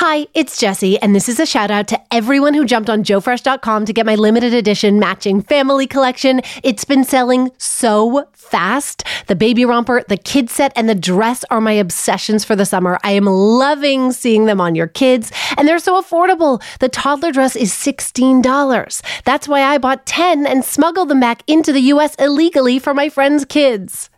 [0.00, 3.84] Hi, it's Jessi, and this is a shout out to everyone who jumped on JoeFresh.com
[3.84, 6.40] to get my limited edition matching family collection.
[6.62, 9.02] It's been selling so fast.
[9.26, 13.00] The baby romper, the kid set, and the dress are my obsessions for the summer.
[13.02, 16.62] I am loving seeing them on your kids, and they're so affordable.
[16.78, 19.02] The toddler dress is $16.
[19.24, 23.08] That's why I bought 10 and smuggled them back into the US illegally for my
[23.08, 24.10] friends' kids.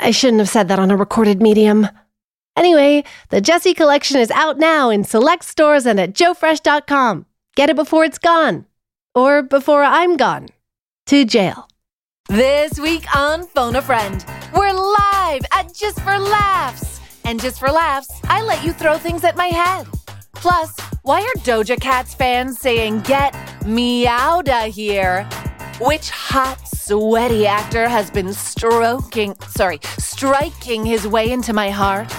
[0.00, 1.86] I shouldn't have said that on a recorded medium.
[2.56, 7.26] Anyway, the Jessi collection is out now in select stores and at joefresh.com.
[7.54, 8.64] Get it before it's gone.
[9.14, 10.48] Or before I'm gone.
[11.06, 11.68] To jail.
[12.28, 17.00] This week on Phone a Friend, we're live at Just for Laughs.
[17.24, 19.88] And just for laughs, I let you throw things at my head.
[20.34, 23.34] Plus, why are Doja Cat's fans saying, Get
[23.66, 24.06] me
[24.70, 25.24] here?
[25.80, 32.12] Which hot, sweaty actor has been stroking, sorry, striking his way into my heart?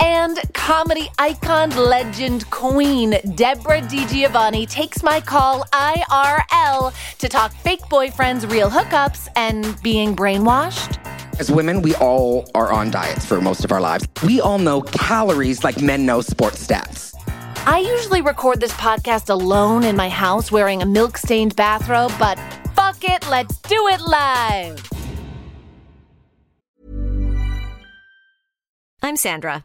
[0.00, 8.50] And comedy icon, legend, queen Debra DiGiovanni takes my call IRL to talk fake boyfriends,
[8.50, 10.98] real hookups, and being brainwashed.
[11.38, 14.06] As women, we all are on diets for most of our lives.
[14.24, 17.14] We all know calories like men know sports stats.
[17.66, 22.38] I usually record this podcast alone in my house wearing a milk stained bathrobe, but
[22.74, 24.90] fuck it, let's do it live.
[29.02, 29.64] I'm Sandra,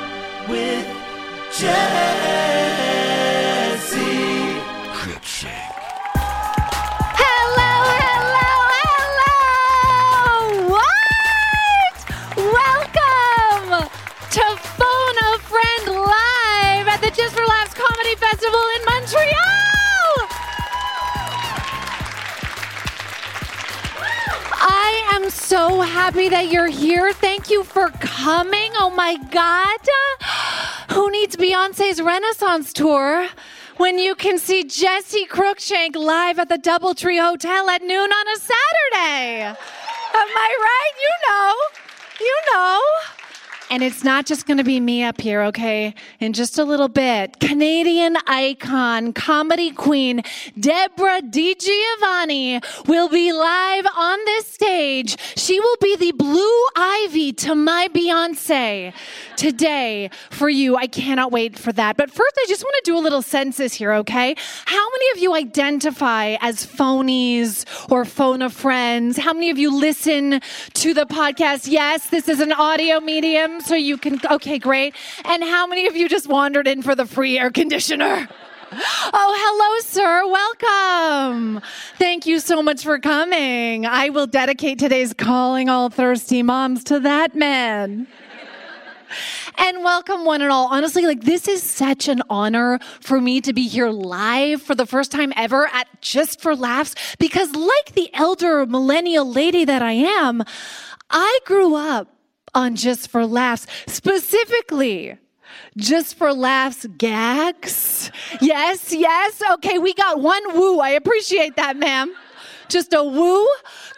[0.47, 0.87] with
[1.51, 1.81] Jessi
[4.93, 5.73] Cruikshank.
[7.19, 8.51] Hello, hello,
[8.81, 10.69] hello!
[10.71, 11.95] What?
[12.37, 13.89] Welcome
[14.31, 14.43] to
[14.77, 19.80] Phone a Friend Live at the Just for Laughs Comedy Festival in Montreal!
[25.31, 27.13] So happy that you're here.
[27.13, 28.71] Thank you for coming.
[28.75, 29.79] Oh my God.
[30.95, 33.27] Who needs Beyonce's Renaissance tour
[33.77, 38.37] when you can see Jessi Cruikshank live at the Doubletree Hotel at noon on a
[38.39, 39.43] Saturday?
[39.43, 39.55] Am
[40.15, 40.93] I right?
[40.99, 41.55] You know.
[42.19, 42.81] You know.
[43.71, 45.95] And it's not just going to be me up here, okay?
[46.19, 50.23] In just a little bit, Canadian icon, comedy queen,
[50.59, 55.17] Debra DiGiovanni will be live on this stage.
[55.37, 58.93] She will be the blue ivy to my Beyonce
[59.37, 60.75] today for you.
[60.75, 61.95] I cannot wait for that.
[61.95, 64.35] But first, I just want to do a little census here, okay?
[64.65, 69.17] How many of you identify as phonies or phone friends?
[69.17, 70.41] How many of you listen
[70.73, 71.71] to the podcast?
[71.71, 74.95] Yes, this is an audio medium, so you can, okay, great.
[75.25, 78.27] And how many of you just wandered in for the free air conditioner?
[78.73, 80.27] Oh, hello, sir.
[80.27, 81.61] Welcome.
[81.97, 83.85] Thank you so much for coming.
[83.85, 88.07] I will dedicate today's Calling All Thirsty Moms to that man.
[89.57, 90.67] And welcome, one and all.
[90.67, 94.85] Honestly, like this is such an honor for me to be here live for the
[94.85, 99.91] first time ever at Just for Laughs because, like the elder millennial lady that I
[99.91, 100.43] am,
[101.09, 102.07] I grew up
[102.53, 105.17] on Just for Laughs, specifically
[105.77, 108.11] just for laughs gags.
[108.41, 109.41] Yes, yes.
[109.53, 110.79] Okay, we got one woo.
[110.79, 112.13] I appreciate that, ma'am.
[112.69, 113.45] Just a woo?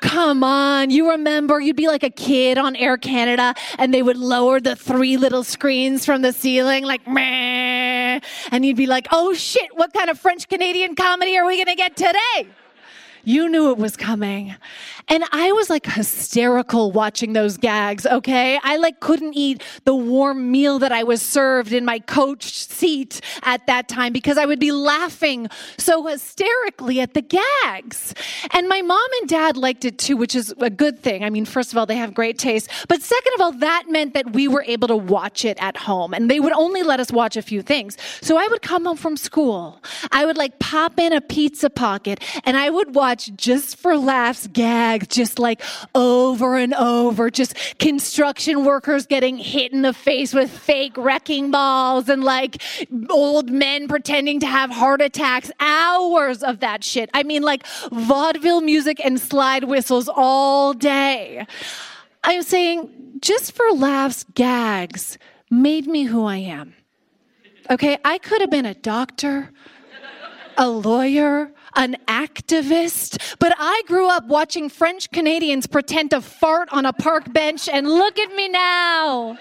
[0.02, 0.90] Come on.
[0.90, 4.76] You remember you'd be like a kid on Air Canada and they would lower the
[4.76, 8.20] three little screens from the ceiling, like, meh.
[8.52, 11.68] And you'd be like, oh shit, what kind of French Canadian comedy are we going
[11.68, 12.48] to get today?
[13.26, 14.56] You knew it was coming.
[15.08, 18.60] And I was like hysterical watching those gags, okay?
[18.64, 23.22] I like couldn't eat the warm meal that I was served in my coach seat
[23.44, 25.48] at that time because I would be laughing
[25.78, 28.14] so hysterically at the gags.
[28.52, 31.24] And my mom and dad liked it too, which is a good thing.
[31.24, 32.70] I mean, first of all, they have great taste.
[32.90, 36.14] But second of all, that meant that we were able to watch it at home
[36.14, 37.98] and they would only let us watch a few things.
[38.22, 39.82] So I would come home from school.
[40.12, 44.48] I would like pop in a pizza pocket and I would watch just for laughs
[44.48, 45.62] gags just like
[45.96, 52.10] over and over, just construction workers getting hit in the face with fake wrecking balls
[52.10, 52.62] and like
[53.10, 55.52] old men pretending to have heart attacks.
[55.60, 57.10] Hours of that shit.
[57.14, 61.46] I mean, like vaudeville music and slide whistles all day.
[62.24, 62.90] I'm saying,
[63.20, 65.18] just for laughs, gags
[65.50, 66.74] made me who I am.
[67.70, 69.52] Okay, I could have been a doctor,
[70.58, 76.86] a lawyer, an activist, but I grew up watching French Canadians pretend to fart on
[76.86, 79.38] a park bench, and look at me now.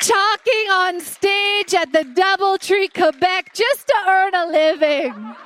[0.00, 5.36] Talking on stage at the Doubletree, Quebec, just to earn a living.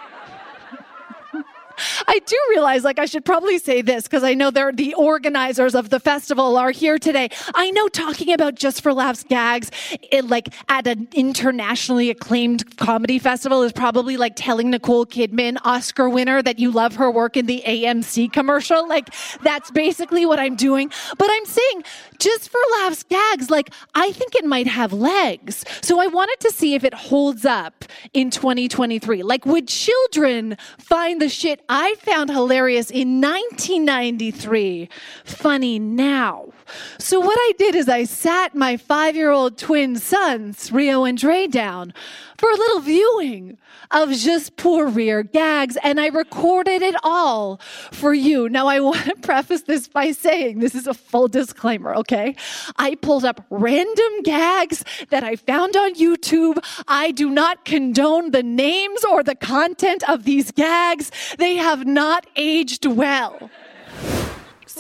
[2.11, 5.77] I do realize, like, I should probably say this because I know they're the organizers
[5.77, 7.29] of the festival are here today.
[7.55, 9.71] I know talking about Just for Laughs gags,
[10.11, 16.09] it, like at an internationally acclaimed comedy festival, is probably like telling Nicole Kidman, Oscar
[16.09, 18.89] winner, that you love her work in the AMC commercial.
[18.89, 19.15] Like,
[19.45, 20.91] that's basically what I'm doing.
[21.17, 21.85] But I'm saying,
[22.21, 25.65] Just for Laughs gags, like, I think it might have legs.
[25.81, 29.23] So I wanted to see if it holds up in 2023.
[29.23, 34.89] Like, would children find the shit I found hilarious in 1993
[35.25, 36.53] funny now.
[36.99, 41.19] So what I did is I sat my five year old twin sons, Rio and
[41.19, 41.93] Dre, down
[42.41, 43.59] for a little viewing
[43.91, 47.59] of just pour rire gags, and I recorded it all
[47.93, 48.49] for you.
[48.49, 52.35] Now, I want to preface this by saying this is a full disclaimer, okay?
[52.77, 56.65] I pulled up random gags that I found on YouTube.
[56.89, 62.27] I do not condone the names or the content of these gags, they have not
[62.37, 63.51] aged well.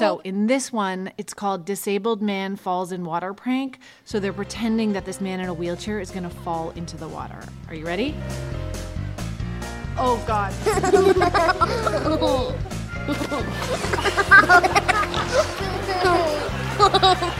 [0.00, 3.78] So in this one, it's called Disabled Man Falls in Water Prank.
[4.06, 7.06] So they're pretending that this man in a wheelchair is going to fall into the
[7.06, 7.38] water.
[7.68, 8.14] Are you ready?
[9.98, 10.54] Oh, God.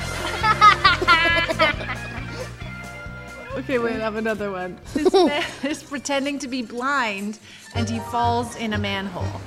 [3.57, 4.79] okay, wait, I have another one.
[4.95, 7.39] This man is pretending to be blind
[7.75, 9.25] and he falls in a manhole.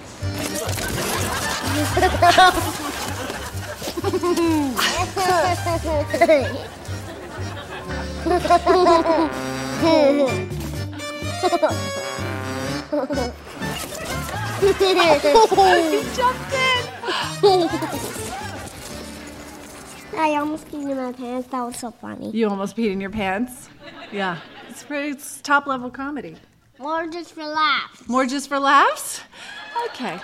[14.64, 14.72] he
[16.16, 16.84] jumped in.
[20.16, 21.48] Ah, I almost peed in my pants.
[21.50, 22.32] That was so funny.
[22.32, 23.70] You almost peed in your pants?
[24.12, 24.40] Yeah.
[24.70, 26.36] It's pretty it's top level comedy.
[26.80, 28.08] More just for laughs.
[28.08, 29.22] More just for laughs?
[29.90, 30.20] Okay.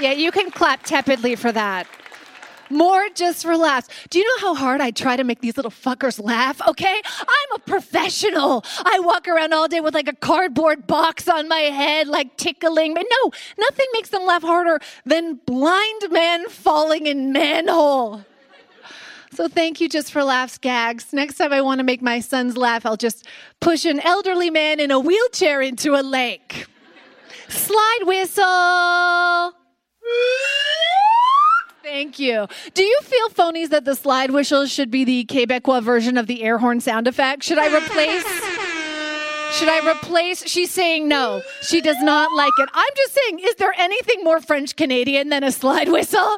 [0.00, 1.86] Yeah, you can clap tepidly for that.
[2.70, 3.88] More just for laughs.
[4.10, 6.60] Do you know how hard I try to make these little fuckers laugh?
[6.66, 7.02] Okay?
[7.20, 8.64] I'm a professional.
[8.84, 12.94] I walk around all day with like a cardboard box on my head, like tickling.
[12.94, 18.24] But no, nothing makes them laugh harder than blind men falling in manhole.
[19.32, 21.12] So thank you just for laughs gags.
[21.12, 23.26] Next time I want to make my sons laugh, I'll just
[23.60, 26.66] push an elderly man in a wheelchair into a lake.
[27.48, 29.54] Slide whistle.
[31.90, 32.46] Thank you.
[32.74, 36.42] Do you feel phonies that the slide whistle should be the Quebecois version of the
[36.42, 37.42] air horn sound effect?
[37.44, 38.24] Should I replace?
[39.56, 40.46] Should I replace?
[40.46, 41.40] She's saying no.
[41.62, 42.68] She does not like it.
[42.74, 46.36] I'm just saying, is there anything more French Canadian than a slide whistle?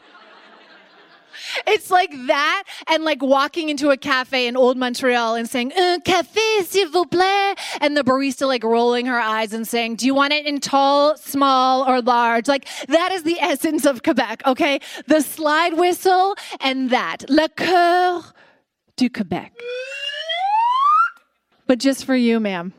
[1.66, 6.00] It's like that and like walking into a cafe in old Montreal and saying, Un
[6.00, 7.58] café, s'il vous plaît.
[7.80, 11.16] And the barista like rolling her eyes and saying, Do you want it in tall,
[11.16, 12.48] small, or large?
[12.48, 14.80] Like that is the essence of Quebec, okay?
[15.06, 17.28] The slide whistle and that.
[17.28, 18.32] Le coeur
[18.96, 19.52] du Quebec.
[21.66, 22.74] But just for you, ma'am.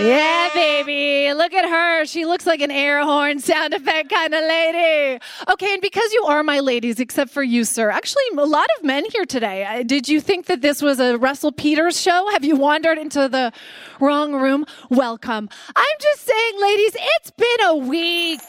[0.00, 1.32] Yeah, baby.
[1.34, 2.04] Look at her.
[2.06, 5.20] She looks like an air horn sound effect kind of lady.
[5.48, 8.84] Okay, and because you are my ladies, except for you, sir, actually, a lot of
[8.84, 9.64] men here today.
[9.64, 12.28] Uh, Did you think that this was a Russell Peters show?
[12.32, 13.52] Have you wandered into the
[14.00, 14.64] wrong room?
[14.90, 15.48] Welcome.
[15.76, 18.40] I'm just saying, ladies, it's been a week.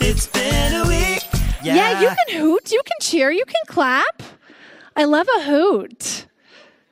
[0.00, 1.22] It's been a week.
[1.62, 4.22] Yeah, Yeah, you can hoot, you can cheer, you can clap.
[4.96, 6.26] I love a hoot.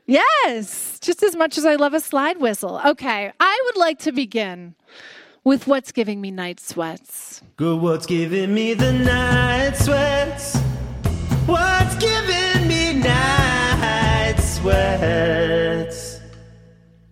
[0.06, 2.80] Yes, just as much as I love a slide whistle.
[2.86, 4.76] Okay, I would like to begin
[5.42, 7.42] with what's giving me night sweats.
[7.56, 10.56] Good, what's giving me the night sweats?
[11.46, 16.20] What's giving me night sweats?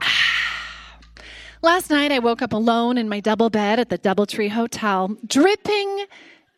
[0.01, 0.99] Ah.
[1.63, 6.07] Last night, I woke up alone in my double bed at the Doubletree Hotel, dripping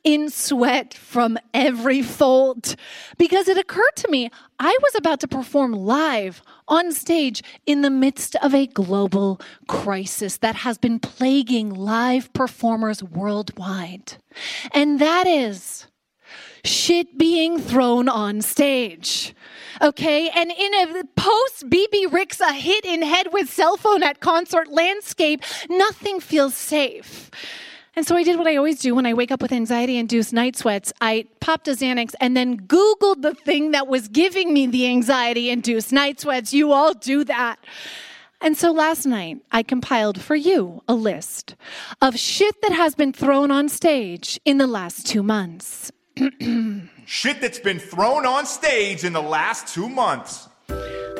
[0.06, 2.76] in sweat from every fold
[3.18, 7.90] because it occurred to me I was about to perform live on stage in the
[7.90, 14.14] midst of a global crisis that has been plaguing live performers worldwide.
[14.72, 15.88] And that is
[16.64, 19.34] shit being thrown on stage.
[19.82, 24.68] Okay, and in a post Bebe Rexha hit in head with cell phone at concert
[24.68, 27.30] landscape, nothing feels safe.
[27.96, 30.34] And so I did what I always do when I wake up with anxiety induced
[30.34, 30.92] night sweats.
[31.00, 35.48] I popped a Xanax and then Googled the thing that was giving me the anxiety
[35.48, 36.52] induced night sweats.
[36.52, 37.56] You all do that.
[38.42, 41.54] And so last night, I compiled for you a list
[42.02, 45.90] of shit that has been thrown on stage in the last two months.
[47.06, 50.48] Shit that's been thrown on stage in the last two months.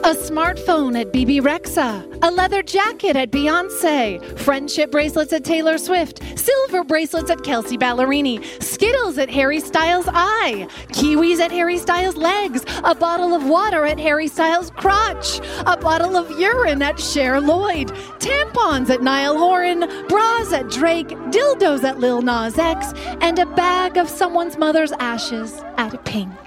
[0.05, 6.23] A smartphone at Bebe Rexha, a leather jacket at Beyonce, friendship bracelets at Taylor Swift,
[6.39, 12.65] silver bracelets at Kelsea Ballerini, Skittles at Harry Styles' eye, kiwis at Harry Styles' legs,
[12.85, 17.89] a bottle of water at Harry Styles' crotch, a bottle of urine at Cher Lloyd,
[18.21, 23.97] tampons at Niall Horan, bras at Drake, dildos at Lil Nas X, and a bag
[23.97, 26.46] of someone's mother's ashes at Pink.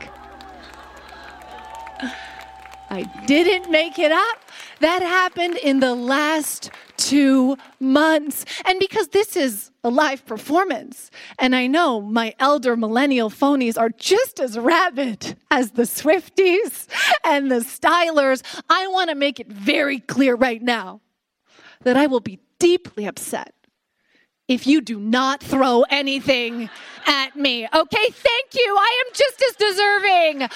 [2.90, 4.38] I didn't make it up.
[4.80, 8.46] That happened in the last two months.
[8.66, 13.90] And because this is a live performance, and I know my elder millennial phonies are
[13.90, 16.88] just as rabid as the Swifties
[17.24, 21.02] and the Stylers, I want to make it very clear right now
[21.84, 23.54] that I will be deeply upset
[24.50, 26.70] if you do not throw anything
[27.06, 27.66] at me.
[27.66, 28.76] Okay, thank you.
[28.78, 30.50] I am just as deserving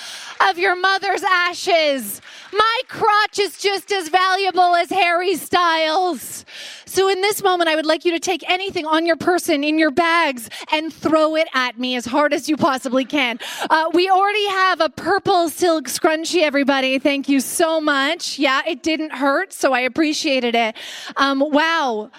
[0.49, 2.21] of your mother's ashes.
[2.51, 6.45] My crotch is just as valuable as Harry Styles.
[6.85, 9.79] So, in this moment, I would like you to take anything on your person, in
[9.79, 13.39] your bags, and throw it at me as hard as you possibly can.
[13.67, 16.99] Uh, we already have a purple silk scrunchie, everybody.
[16.99, 18.37] Thank you so much.
[18.37, 20.75] Yeah, it didn't hurt, so I appreciated it.
[21.17, 22.11] Um, wow.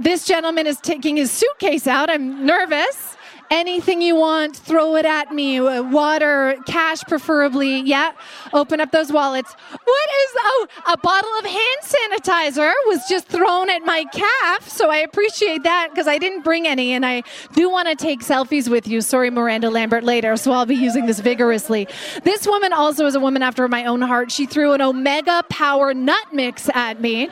[0.00, 2.10] This gentleman is taking his suitcase out.
[2.10, 3.16] I'm nervous.
[3.48, 5.60] Anything you want, throw it at me.
[5.60, 7.80] Uh, Water, cash preferably.
[7.80, 8.10] Yeah.
[8.52, 9.54] Open up those wallets.
[9.70, 14.68] What is, oh, a bottle of hand sanitizer was just thrown at my calf.
[14.68, 17.22] So I appreciate that because I didn't bring any and I
[17.54, 19.00] do want to take selfies with you.
[19.00, 20.36] Sorry, Miranda Lambert later.
[20.36, 21.86] So I'll be using this vigorously.
[22.24, 24.32] This woman also is a woman after my own heart.
[24.32, 27.30] She threw an Omega Power nut mix at me.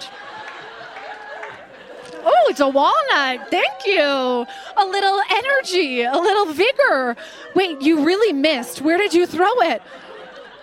[2.24, 3.50] Oh, it's a walnut.
[3.50, 4.00] Thank you.
[4.02, 7.16] A little energy, a little vigor.
[7.54, 8.80] Wait, you really missed.
[8.80, 9.82] Where did you throw it?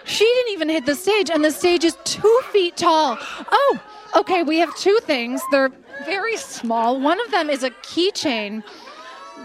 [0.04, 3.18] She didn't even hit the stage, and the stage is two feet tall.
[3.52, 3.80] Oh,
[4.16, 5.42] okay, we have two things.
[5.52, 5.72] They're
[6.06, 7.00] very small.
[7.00, 8.64] One of them is a keychain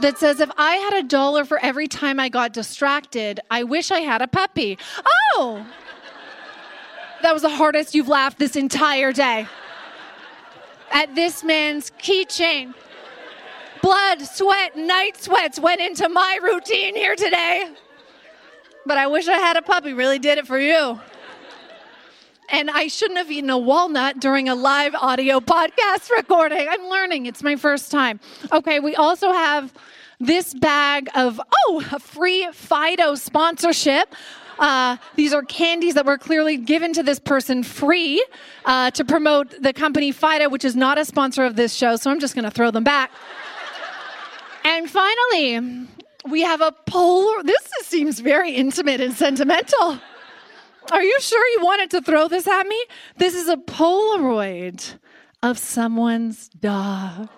[0.01, 3.91] that says, If I had a dollar for every time I got distracted, I wish
[3.91, 4.79] I had a puppy.
[5.35, 5.67] Oh,
[7.23, 9.47] that was the hardest you've laughed this entire day
[10.91, 12.75] at this man's keychain.
[13.83, 17.73] Blood, sweat, night sweats went into my routine here today.
[18.85, 21.01] But I wish I had a puppy, really did it for you.
[22.49, 26.69] And I shouldn't have eaten a walnut during a live audio podcast recording.
[26.69, 28.21] I'm learning, it's my first time.
[28.53, 29.73] Okay, we also have
[30.21, 34.15] this bag of, oh, a free Fido sponsorship.
[34.59, 38.25] Uh, these are candies that were clearly given to this person free
[38.65, 42.11] uh, to promote the company Fido, which is not a sponsor of this show, so
[42.11, 43.11] I'm just going to throw them back.
[44.65, 45.87] and finally,
[46.29, 47.43] we have a polar.
[47.43, 50.01] This seems very intimate and sentimental.
[50.93, 52.85] Are you sure you wanted to throw this at me?
[53.17, 54.95] This is a Polaroid
[55.43, 57.29] of someone's dog.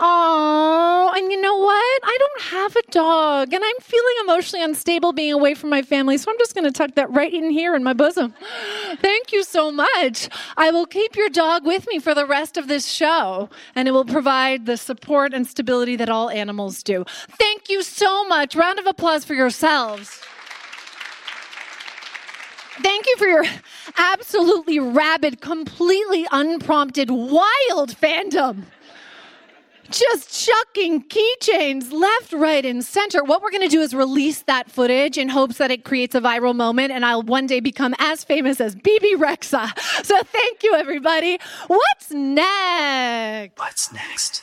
[0.00, 2.00] Oh, and you know what?
[2.04, 6.18] I don't have a dog and I'm feeling emotionally unstable being away from my family.
[6.18, 8.32] So I'm just going to tuck that right in here in my bosom.
[9.00, 10.28] Thank you so much.
[10.56, 13.90] I will keep your dog with me for the rest of this show and it
[13.90, 17.04] will provide the support and stability that all animals do.
[17.30, 18.54] Thank you so much.
[18.54, 20.20] Round of applause for yourselves.
[22.80, 23.44] Thank you for your
[23.96, 28.66] absolutely rabid, completely unprompted, wild fandom.
[29.90, 33.24] Just chucking keychains left, right, and center.
[33.24, 36.20] What we're going to do is release that footage in hopes that it creates a
[36.20, 39.70] viral moment and I'll one day become as famous as Bebe Rexha.
[40.04, 41.38] So thank you, everybody.
[41.66, 43.58] What's next?
[43.58, 44.42] What's next?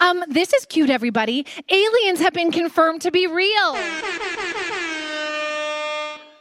[0.00, 1.46] Um, this is cute, everybody.
[1.68, 3.74] Aliens have been confirmed to be real.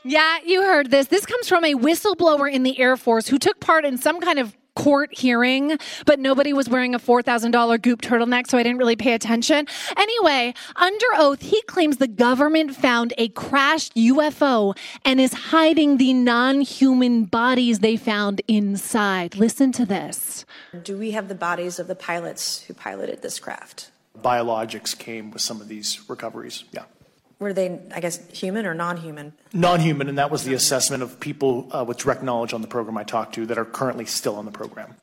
[0.04, 1.08] Yeah, you heard this.
[1.08, 4.38] This comes from a whistleblower in the Air Force who took part in some kind
[4.38, 8.98] of court hearing, but nobody was wearing a $4,000 goop turtleneck, so I didn't really
[8.98, 9.66] pay attention.
[9.96, 16.14] Anyway, under oath, he claims the government found a crashed UFO and is hiding the
[16.14, 19.38] non human bodies they found inside.
[19.38, 20.46] Listen to this.
[20.84, 23.92] Do we have the bodies of the pilots who piloted this craft?
[24.20, 26.66] Biologics came with some of these recoveries.
[26.72, 26.84] Yeah.
[27.44, 29.34] Were they, I guess, human or non human?
[29.52, 32.70] Non human, and that was the assessment of people uh, with direct knowledge on the
[32.70, 34.96] program I talked to that are currently still on the program.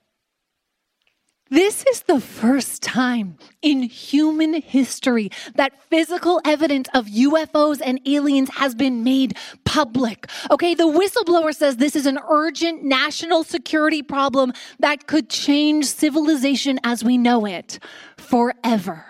[1.51, 8.49] This is the first time in human history that physical evidence of UFOs and aliens
[8.55, 10.27] has been made public.
[10.51, 16.81] Okay, the whistleblower says this is an urgent national security problem that could change civilization
[16.85, 17.81] as we know it
[18.17, 19.10] forever.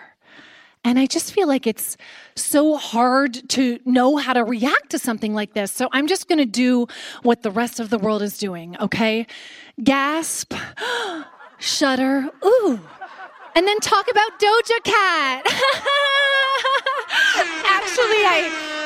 [0.83, 1.97] And I just feel like it's
[2.35, 5.71] so hard to know how to react to something like this.
[5.71, 6.87] So I'm just going to do
[7.23, 9.27] what the rest of the world is doing, okay?
[9.83, 10.55] Gasp,
[11.59, 12.81] shudder, ooh,
[13.55, 15.43] and then talk about Doja Cat.
[17.67, 18.80] Actually, I.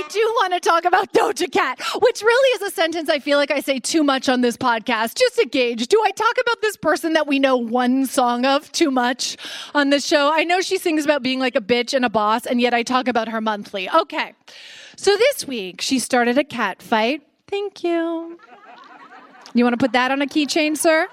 [0.00, 3.36] I do want to talk about Doja Cat, which really is a sentence I feel
[3.36, 5.14] like I say too much on this podcast.
[5.14, 8.72] Just to gauge, do I talk about this person that we know one song of
[8.72, 9.36] too much
[9.74, 10.32] on this show?
[10.32, 12.82] I know she sings about being like a bitch and a boss, and yet I
[12.82, 13.90] talk about her monthly.
[13.90, 14.32] Okay.
[14.96, 17.22] So this week, she started a cat fight.
[17.46, 18.38] Thank you.
[19.52, 21.08] You want to put that on a keychain, sir?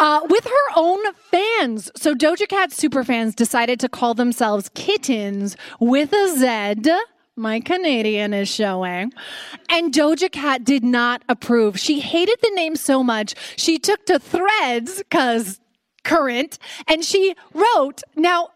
[0.00, 0.98] Uh, with her own
[1.30, 1.90] fans.
[1.94, 6.90] So Doja Cat superfans decided to call themselves kittens with a Z.
[7.36, 9.12] My Canadian is showing.
[9.68, 11.78] And Doja Cat did not approve.
[11.78, 15.60] She hated the name so much, she took to threads, because
[16.02, 16.58] current,
[16.88, 18.48] and she wrote, now,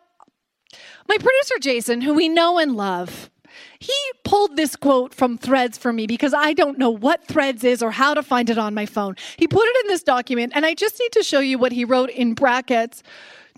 [1.08, 3.30] my producer Jason, who we know and love,
[3.78, 7.82] he pulled this quote from Threads for me because I don't know what Threads is
[7.82, 9.16] or how to find it on my phone.
[9.36, 11.84] He put it in this document, and I just need to show you what he
[11.84, 13.02] wrote in brackets.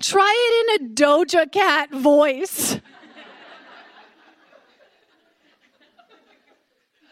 [0.01, 2.81] Try it in a Doja Cat voice.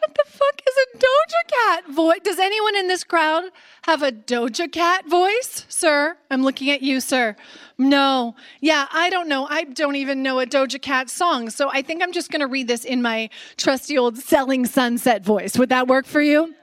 [0.04, 2.18] what the fuck is a Doja Cat voice?
[2.22, 3.44] Does anyone in this crowd
[3.82, 5.64] have a Doja Cat voice?
[5.68, 7.36] Sir, I'm looking at you, sir.
[7.78, 8.34] No.
[8.60, 9.46] Yeah, I don't know.
[9.48, 11.48] I don't even know a Doja Cat song.
[11.48, 15.24] So I think I'm just going to read this in my trusty old selling sunset
[15.24, 15.56] voice.
[15.56, 16.54] Would that work for you?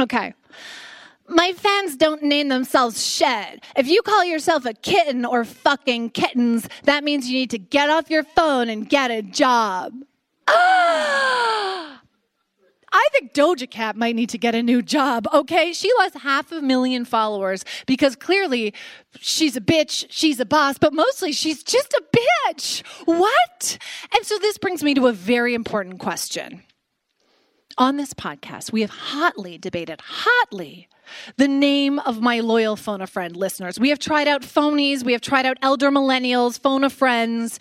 [0.00, 0.34] Okay.
[1.28, 3.62] My fans don't name themselves Shed.
[3.76, 7.88] If you call yourself a kitten or fucking kittens, that means you need to get
[7.88, 9.94] off your phone and get a job.
[12.94, 15.72] I think Doja Cat might need to get a new job, okay?
[15.72, 18.72] She lost half a million followers because clearly
[19.18, 22.86] she's a bitch, she's a boss, but mostly she's just a bitch.
[23.04, 23.78] What?
[24.14, 26.62] And so this brings me to a very important question.
[27.76, 30.88] On this podcast, we have hotly debated, hotly,
[31.36, 33.80] the name of my loyal phone a friend listeners.
[33.80, 37.58] We have tried out phonies, we have tried out elder millennials, phone a friends.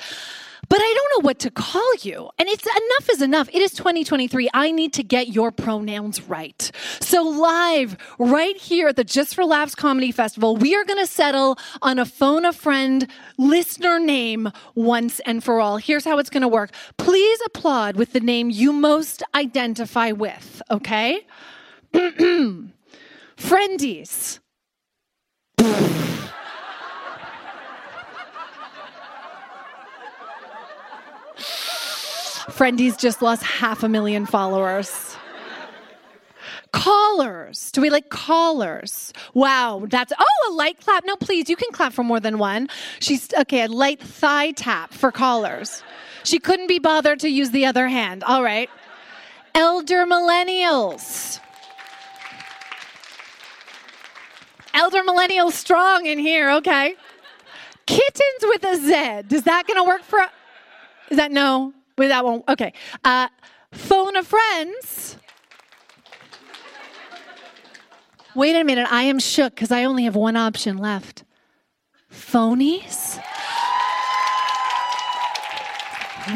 [0.74, 2.32] But I don't know what to call you.
[2.40, 3.48] And it's enough is enough.
[3.50, 4.50] It is 2023.
[4.56, 6.72] I need to get your pronouns right.
[7.00, 11.06] So, live right here at the Just for Laughs Comedy Festival, we are going to
[11.06, 13.08] settle on a phone a friend
[13.38, 15.78] listener name once and for all.
[15.78, 16.72] Here's how it's going to work.
[16.98, 21.24] Please applaud with the name you most identify with, okay?
[23.38, 24.40] Friendies.
[32.48, 35.16] Friendies just lost half a million followers.
[36.72, 37.72] Callers.
[37.72, 39.14] Do we like callers?
[39.34, 41.06] Wow, that's oh a light clap.
[41.06, 42.68] No, please, you can clap for more than one.
[43.00, 45.84] She's okay, a light thigh tap for callers.
[46.24, 48.24] She couldn't be bothered to use the other hand.
[48.24, 48.70] All right.
[49.56, 51.40] Elder millennials.
[54.74, 56.96] Elder millennials strong in here, okay.
[57.86, 59.36] Kittens with a Z.
[59.36, 60.20] Is that to work for?
[61.10, 61.74] Is that no?
[61.98, 62.44] With that one?
[62.48, 62.74] Okay.
[63.04, 63.28] Uh,
[63.72, 65.18] phone a friends.
[68.36, 68.92] Wait a minute.
[68.92, 71.24] I am shook because I only have one option left.
[72.12, 73.20] Phonies?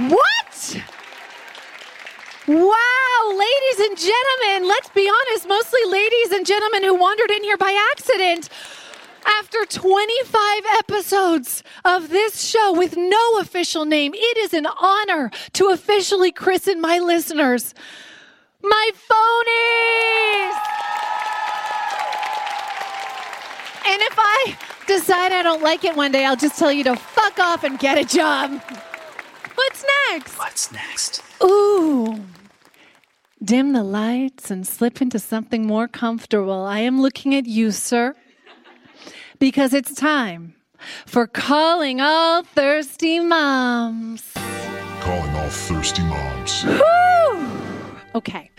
[0.09, 0.83] What?
[2.47, 7.57] Wow, ladies and gentlemen, let's be honest, mostly ladies and gentlemen who wandered in here
[7.57, 8.49] by accident.
[9.27, 15.69] After 25 episodes of this show with no official name, it is an honor to
[15.69, 17.73] officially christen my listeners
[18.63, 20.57] my phonies.
[23.85, 26.95] And if I decide I don't like it one day, I'll just tell you to
[26.95, 28.61] fuck off and get a job.
[29.55, 30.37] What's next?
[30.37, 31.23] What's next?
[31.43, 32.23] Ooh.
[33.43, 36.63] Dim the lights and slip into something more comfortable.
[36.65, 38.15] I am looking at you, sir,
[39.39, 40.56] because it's time
[41.06, 44.34] for calling all thirsty moms.
[45.02, 46.63] Calling all thirsty moms.
[46.63, 47.50] Whew.
[48.15, 48.50] Okay.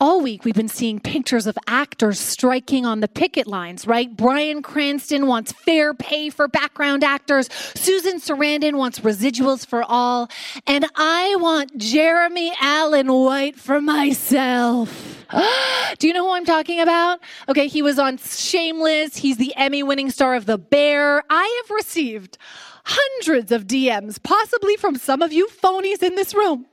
[0.00, 4.16] All week, we've been seeing pictures of actors striking on the picket lines, right?
[4.16, 7.48] Bryan Cranston wants fair pay for background actors.
[7.74, 10.30] Susan Sarandon wants residuals for all.
[10.68, 15.26] And I want Jeremy Allan White for myself.
[15.98, 17.18] Do you know who I'm talking about?
[17.48, 19.16] Okay, he was on Shameless.
[19.16, 21.24] He's the Emmy winning star of The Bear.
[21.28, 22.38] I have received
[22.88, 26.66] hundreds of DMs, possibly from some of you phonies in this room,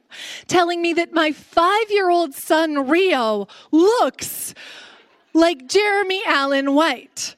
[0.48, 4.54] telling me that my five year old son, Rio, looks
[5.34, 7.36] like Jeremy Allan White.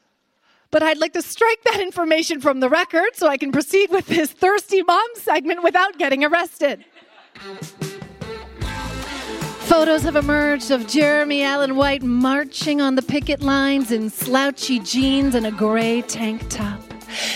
[0.69, 4.05] But I'd like to strike that information from the record so I can proceed with
[4.07, 6.85] this thirsty mom segment without getting arrested.
[9.67, 15.35] Photos have emerged of Jeremy Allan White marching on the picket lines in slouchy jeans
[15.35, 16.86] and a gray tank top.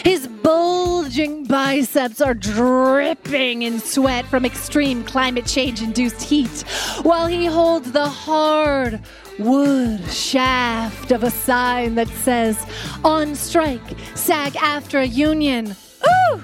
[0.03, 6.61] His bulging biceps are dripping in sweat from extreme climate change induced heat,
[7.03, 9.01] while he holds the hard
[9.39, 12.57] wood shaft of a sign that says,
[13.03, 13.81] On strike,
[14.15, 15.75] SAG-AFTRA union.
[16.05, 16.41] Ooh!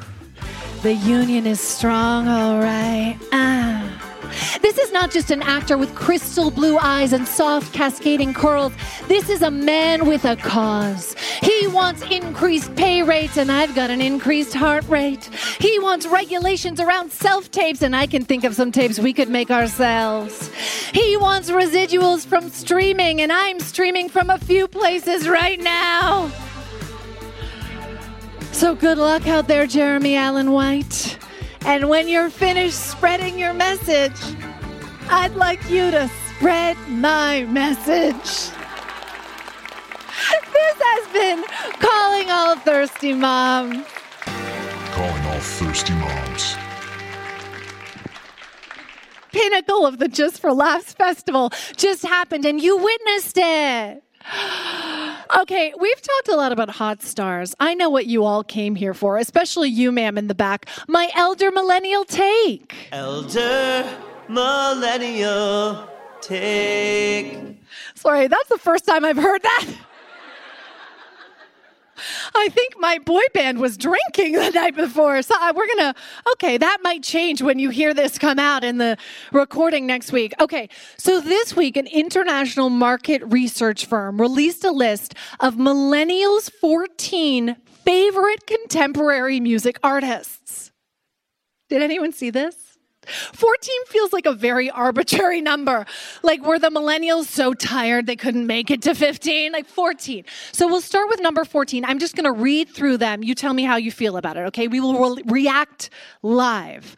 [0.84, 3.18] The union is strong, all right.
[3.32, 4.07] Ah.
[4.62, 8.74] This is not just an actor with crystal blue eyes and soft cascading curls.
[9.08, 11.16] This is a man with a cause.
[11.42, 15.30] He wants increased pay rates, and I've got an increased heart rate.
[15.60, 19.30] He wants regulations around self tapes, and I can think of some tapes we could
[19.30, 20.52] make ourselves.
[20.94, 26.32] He wants residuals from streaming, and I'm streaming from a few places right now.
[28.52, 31.20] So good luck out there, Jeremy Allan White.
[31.62, 34.20] And when you're finished spreading your message,
[35.10, 38.54] I'd like you to spread my message.
[40.54, 41.44] This has been
[41.80, 43.86] Calling All Thirsty Moms.
[44.92, 46.56] Calling all thirsty moms.
[49.32, 54.04] Pinnacle of the Just for Laughs Festival just happened and you witnessed it.
[55.40, 57.54] Okay, we've talked a lot about hot stars.
[57.60, 60.68] I know what you all came here for, especially you, ma'am, in the back.
[60.88, 62.74] My elder millennial take.
[62.94, 63.86] Elder
[64.30, 65.90] millennial
[66.22, 67.38] take.
[67.96, 69.68] Sorry, that's the first time I've heard that.
[72.36, 75.22] I think my boy band was drinking the night before.
[75.22, 75.96] So we're going to,
[76.34, 78.98] okay, that might change when you hear this come out in the
[79.32, 80.34] recording next week.
[80.40, 87.56] Okay, so this week, an international market research firm released a list of millennials' 14
[87.86, 90.72] favorite contemporary music artists.
[91.70, 92.67] Did anyone see this?
[93.08, 95.86] 14 feels like a very arbitrary number.
[96.24, 99.52] Like, were the millennials so tired they couldn't make it to 15?
[99.52, 100.24] Like, 14.
[100.52, 101.86] So, we'll start with number 14.
[101.86, 103.24] I'm just going to read through them.
[103.24, 104.68] You tell me how you feel about it, okay?
[104.68, 105.90] We will re- react
[106.22, 106.96] live.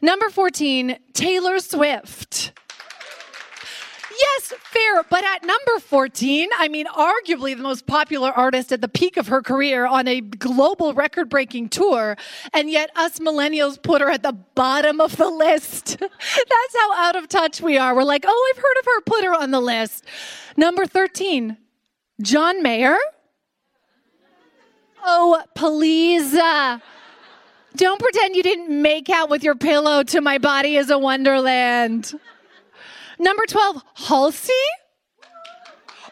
[0.00, 2.33] Number 14, Taylor Swift.
[4.18, 5.02] Yes, fair.
[5.08, 9.28] But at number 14, I mean, arguably the most popular artist at the peak of
[9.28, 12.16] her career on a global record breaking tour.
[12.52, 15.96] And yet, us millennials put her at the bottom of the list.
[15.98, 17.94] That's how out of touch we are.
[17.94, 20.04] We're like, oh, I've heard of her, put her on the list.
[20.56, 21.56] Number 13,
[22.22, 22.96] John Mayer.
[25.04, 26.34] Oh, please.
[26.34, 26.78] Uh,
[27.76, 32.14] don't pretend you didn't make out with your pillow to My Body is a Wonderland.
[33.18, 34.52] Number 12, Halsey.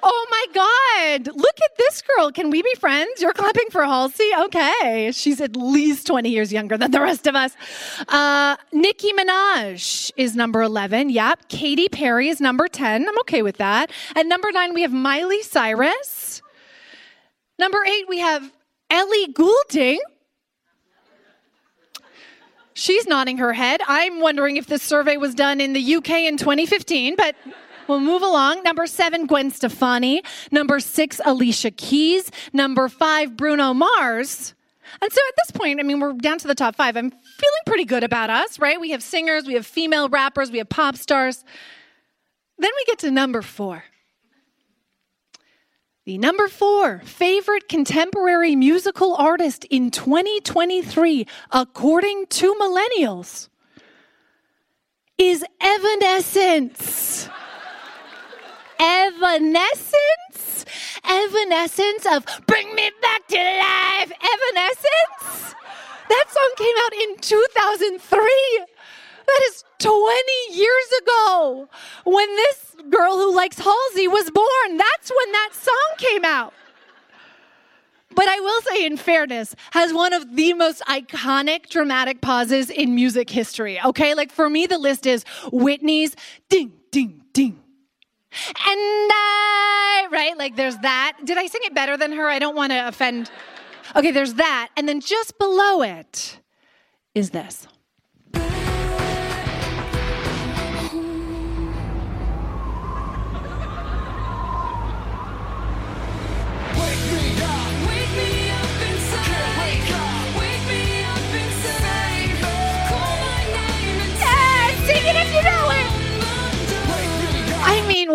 [0.05, 1.37] Oh my God.
[1.37, 2.33] Look at this girl.
[2.33, 3.21] Can we be friends?
[3.21, 4.29] You're clapping for Halsey?
[4.47, 5.13] Okay.
[5.15, 7.55] She's at least 20 years younger than the rest of us.
[8.09, 11.11] Uh, Nicki Minaj is number 11.
[11.11, 11.49] Yep.
[11.49, 13.09] Katy Perry is number 10.
[13.09, 13.93] I'm okay with that.
[14.17, 16.43] At number nine, we have Miley Cyrus.
[17.59, 18.51] Number eight, we have
[18.91, 20.01] Ellie Goulding.
[22.83, 23.81] She's nodding her head.
[23.87, 27.37] I'm wondering if this survey was done in the UK in 2015, but
[27.87, 28.65] we'll move along.
[28.65, 30.25] Number seven, Gwen Stefani.
[30.51, 32.33] Number six, Alicia Keys.
[32.53, 34.55] Number five, Bruno Mars.
[35.01, 36.97] And so at this point, I mean, we're down to the top five.
[36.97, 38.81] I'm feeling pretty good about us, right?
[38.81, 41.45] We have singers, we have female rappers, we have pop stars.
[42.59, 43.85] Then we get to number four.
[46.05, 53.49] The number four favorite contemporary musical artist in 2023, according to millennials,
[55.17, 57.29] is Evanescence.
[58.81, 60.65] Evanescence?
[61.05, 64.11] Evanescence of Bring Me Back to Life.
[64.11, 65.55] Evanescence?
[66.09, 68.72] That song came out in 2003.
[69.33, 71.69] That is 20 years ago
[72.05, 74.77] when this girl who likes Halsey was born.
[74.77, 76.53] That's when that song came out.
[78.15, 82.95] But I will say, in fairness, has one of the most iconic dramatic pauses in
[82.95, 83.81] music history.
[83.83, 86.15] Okay, like for me, the list is Whitney's
[86.51, 87.59] ding, ding, ding.
[88.33, 90.37] And I, right?
[90.37, 91.19] Like there's that.
[91.25, 92.29] Did I sing it better than her?
[92.29, 93.31] I don't want to offend.
[93.97, 94.69] Okay, there's that.
[94.77, 96.39] And then just below it
[97.15, 97.67] is this.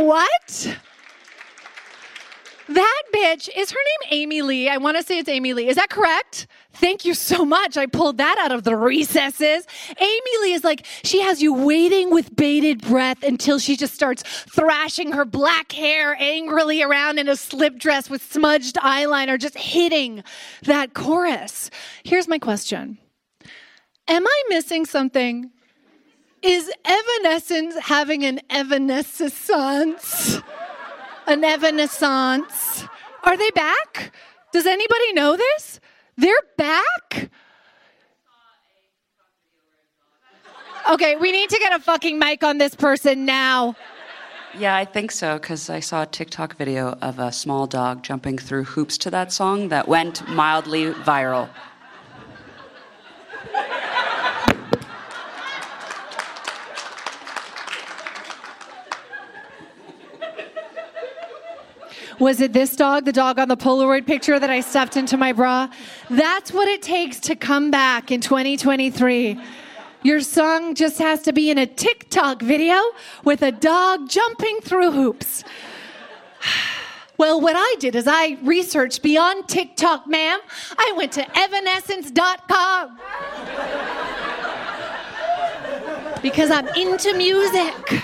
[0.07, 0.77] What?
[2.69, 4.69] That bitch, is her name Amy Lee?
[4.69, 5.67] I want to say it's Amy Lee.
[5.67, 6.47] Is that correct?
[6.73, 7.75] Thank you so much.
[7.75, 9.65] I pulled that out of the recesses.
[9.99, 14.23] Amy Lee is like, she has you waiting with bated breath until she just starts
[14.23, 20.23] thrashing her black hair angrily around in a slip dress with smudged eyeliner, just hitting
[20.63, 21.69] that chorus.
[22.03, 22.97] Here's my question
[24.07, 25.51] Am I missing something?
[26.47, 30.41] Is Evanescence having an evanescence?
[31.27, 32.85] An evanescence?
[33.25, 34.13] Are they back?
[34.53, 35.81] Does anybody know this?
[36.15, 37.29] They're back?
[40.89, 43.75] Okay, we need to get a fucking mic on this person now.
[44.57, 48.37] Yeah, I think so, because I saw a TikTok video of a small dog jumping
[48.37, 51.49] through hoops to that song that went mildly viral.
[62.19, 65.33] Was it this dog, the dog on the Polaroid picture that I stuffed into my
[65.33, 65.69] bra?
[66.09, 69.39] That's what it takes to come back in 2023.
[70.01, 72.81] Your song just has to be in a TikTok video
[73.23, 75.43] with a dog jumping through hoops.
[77.19, 80.39] Well, what I did is I researched beyond TikTok, ma'am.
[80.77, 82.99] I went to evanescence.com
[86.21, 88.03] because I'm into music.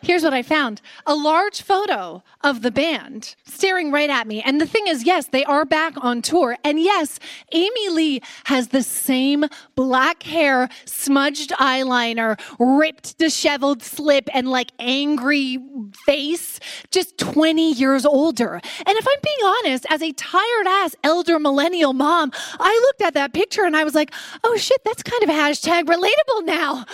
[0.00, 4.42] Here's what I found a large photo of the band staring right at me.
[4.42, 6.56] And the thing is, yes, they are back on tour.
[6.62, 7.18] And yes,
[7.52, 15.58] Amy Lee has the same black hair, smudged eyeliner, ripped, disheveled slip, and like angry
[16.04, 18.54] face, just 20 years older.
[18.54, 18.62] And
[18.98, 22.30] if I'm being honest, as a tired ass elder millennial mom,
[22.60, 24.12] I looked at that picture and I was like,
[24.44, 26.84] oh shit, that's kind of hashtag relatable now.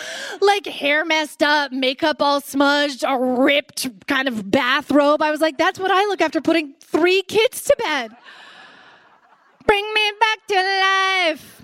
[0.41, 5.23] Like hair messed up, makeup all smudged, a ripped kind of bathrobe.
[5.23, 8.17] I was like, that's what I look after putting three kids to bed.
[9.67, 10.55] Bring me back to
[11.35, 11.63] life.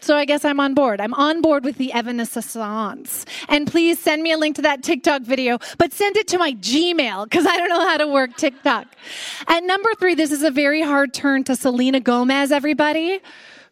[0.00, 1.00] So I guess I'm on board.
[1.00, 3.24] I'm on board with the Evanescence.
[3.48, 6.54] And please send me a link to that TikTok video, but send it to my
[6.54, 8.88] Gmail because I don't know how to work TikTok.
[9.46, 13.20] At number three, this is a very hard turn to Selena Gomez, everybody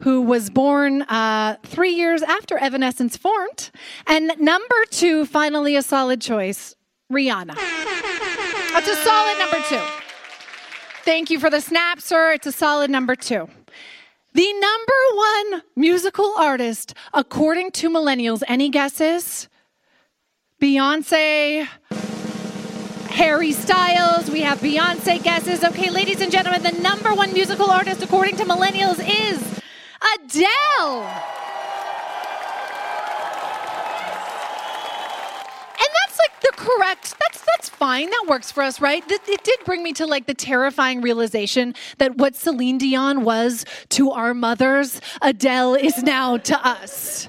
[0.02, 3.70] who was born uh, three years after Evanescence formed.
[4.06, 6.76] And number two, finally a solid choice,
[7.12, 7.56] Rihanna.
[8.72, 9.82] That's a solid number two.
[11.04, 12.32] Thank you for the snap, sir.
[12.32, 13.48] It's a solid number two.
[14.32, 19.48] The number one musical artist, according to millennials, any guesses?
[20.62, 21.66] Beyonce,
[23.10, 24.30] Harry Styles.
[24.30, 25.64] We have Beyonce guesses.
[25.64, 29.60] Okay, ladies and gentlemen, the number one musical artist, according to millennials, is
[30.14, 31.10] Adele.
[36.22, 37.14] Like the correct.
[37.18, 38.10] That's that's fine.
[38.10, 39.02] That works for us, right?
[39.10, 43.64] It, it did bring me to like the terrifying realization that what Celine Dion was
[43.90, 47.28] to our mothers, Adele is now to us.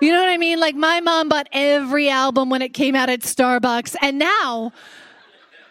[0.00, 0.58] You know what I mean?
[0.58, 4.72] Like my mom bought every album when it came out at Starbucks, and now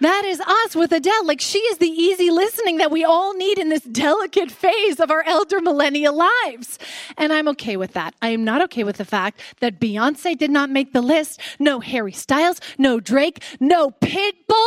[0.02, 1.26] That is us with Adele.
[1.28, 5.12] Like, she is the easy listening that we all need in this delicate phase of
[5.12, 6.80] our elder millennial lives.
[7.20, 8.16] And I'm okay with that.
[8.20, 11.40] I am not okay with the fact that Beyonce did not make the list.
[11.60, 14.66] No Harry Styles, no Drake, no Pitbull.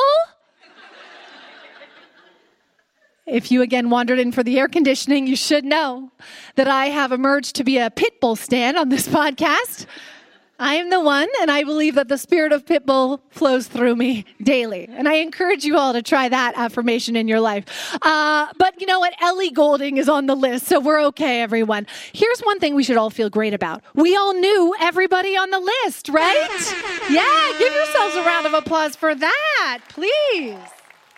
[3.26, 6.12] If you again wandered in for the air conditioning, you should know
[6.54, 9.86] that I have emerged to be a Pitbull stand on this podcast.
[10.58, 14.24] I am the one, and I believe that the spirit of Pitbull flows through me
[14.40, 14.88] daily.
[14.88, 17.64] And I encourage you all to try that affirmation in your life.
[18.02, 19.14] Uh, but you know what?
[19.20, 21.88] Ellie Goulding is on the list, so we're okay, everyone.
[22.12, 23.82] Here's one thing we should all feel great about.
[23.94, 26.48] We all knew everybody on the list, right?
[27.10, 30.56] yeah, give yourselves a round of applause for that, please.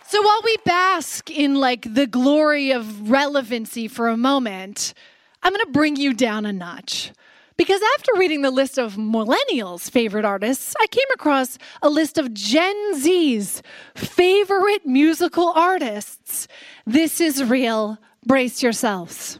[0.07, 4.95] So while we bask in like the glory of relevancy for a moment,
[5.43, 7.11] I'm going to bring you down a notch.
[7.57, 12.31] Because after reading the list of millennials' favorite artists, I came across a list of
[12.31, 13.63] Gen Z's
[13.95, 16.47] favorite musical artists.
[16.85, 17.97] This is real.
[18.25, 19.39] Brace yourselves.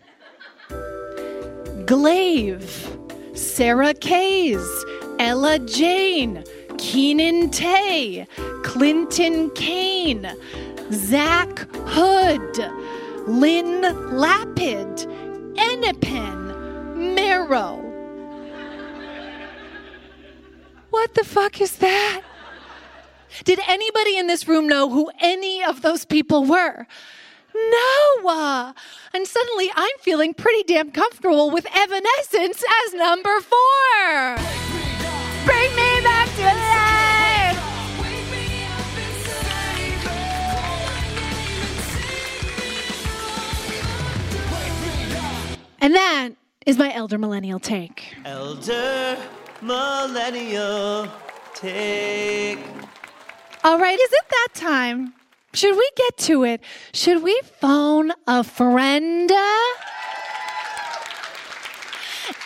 [1.86, 2.98] Glaive,
[3.34, 4.68] Sarah Kays,
[5.20, 6.44] Ella Jane,
[6.78, 8.26] Keenan Te,
[8.64, 10.28] Clinton Kane,
[10.92, 12.58] Zach Hood,
[13.28, 15.06] Lyn Lapid,
[15.56, 17.87] Ennipen, Marrow.
[20.98, 22.24] What the fuck is that?
[23.44, 26.88] Did anybody in this room know who any of those people were?
[27.54, 28.28] No.
[28.28, 28.74] Uh,
[29.14, 34.38] and suddenly I'm feeling pretty damn comfortable with Evanescence as number four.
[35.46, 37.58] Bring me back to life.
[45.80, 46.30] And that
[46.66, 48.16] is my elder millennial take.
[48.26, 49.16] Elder
[49.62, 51.08] millennial
[51.54, 52.60] take.
[53.64, 55.14] All right, is it that time?
[55.54, 56.62] Should we get to it?
[56.94, 59.32] Should we phone a friend?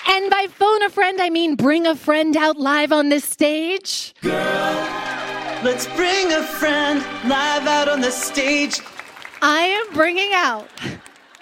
[0.08, 4.14] And by phone a friend, I mean bring a friend out live on this stage.
[4.22, 4.34] Girl,
[5.64, 8.80] let's bring a friend live out on the stage.
[9.42, 10.70] I am bringing out.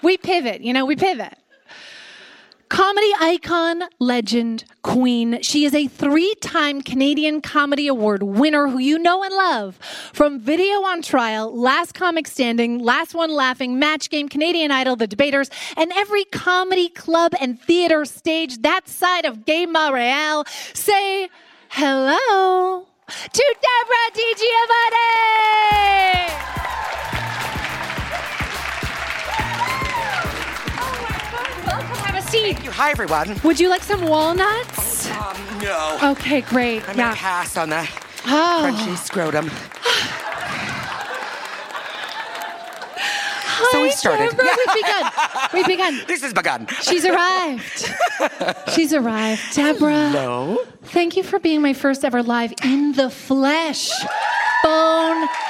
[0.02, 1.38] We pivot, you know, we pivot.
[2.70, 5.42] Comedy icon, legend, queen.
[5.42, 9.78] She is a three time Canadian Comedy Award winner who you know and love
[10.14, 15.08] from Video on Trial, Last Comic Standing, Last One Laughing, Match Game, Canadian Idol, The
[15.08, 20.46] Debaters, and every comedy club and theater stage that side of Gay Royale.
[20.76, 21.28] Say
[21.70, 25.69] hello to Debra DiGiovanni!
[32.80, 33.36] Hi, everyone.
[33.44, 35.10] Would you like some walnuts?
[35.12, 35.98] Um, no.
[36.12, 36.82] Okay, great.
[36.88, 37.10] I'm yeah.
[37.10, 37.86] gonna pass on the
[38.26, 38.62] Oh.
[38.64, 39.50] crunchy scrotum.
[43.52, 44.30] Hi, so we started.
[44.30, 44.46] Debra.
[44.46, 45.12] We've begun.
[45.54, 46.02] We've begun.
[46.08, 46.68] This is begun.
[46.82, 47.94] She's arrived.
[48.74, 49.42] She's arrived.
[49.56, 50.12] Debra.
[50.12, 50.60] Hello.
[50.84, 53.92] Thank you for being my first ever live in the flesh.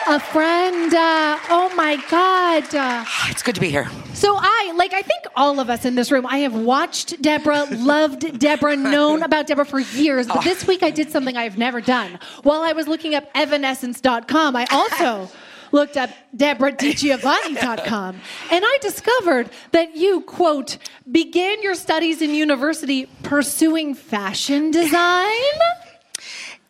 [0.08, 0.92] A friend.
[0.94, 2.74] Uh, oh my God.
[2.74, 3.88] Uh, It's good to be here.
[4.14, 7.66] so I, like, I think all of us in this room, I have watched Debra,
[7.72, 10.26] loved Debra, known about Debra for years.
[10.28, 12.18] But this week I did something I've never done.
[12.44, 15.30] While I was looking up evanescence.com, I also
[15.72, 18.16] looked up DebraDiGiovanni.com.
[18.52, 20.78] And I discovered that you, quote,
[21.12, 25.36] began your studies in university pursuing fashion design.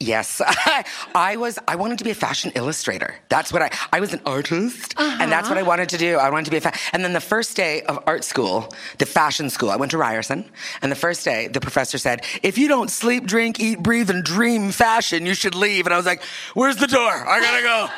[0.01, 0.41] Yes,
[1.13, 1.59] I was.
[1.67, 3.15] I wanted to be a fashion illustrator.
[3.27, 3.69] That's what I.
[3.91, 5.67] I was an artist, and that's what I uh-huh.
[5.67, 6.15] wanted to do.
[6.15, 6.61] I wanted to be a.
[6.61, 9.97] Fa- and then the first day of art school, the fashion school, I went to
[9.97, 10.45] Ryerson,
[10.81, 14.23] and the first day, the professor said, "If you don't sleep, drink, eat, breathe, and
[14.23, 17.11] dream fashion, you should leave." And I was like, "Where's the door?
[17.11, 17.89] I gotta go.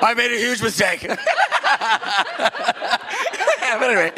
[0.00, 1.02] I made a huge mistake."
[3.62, 4.12] anyway,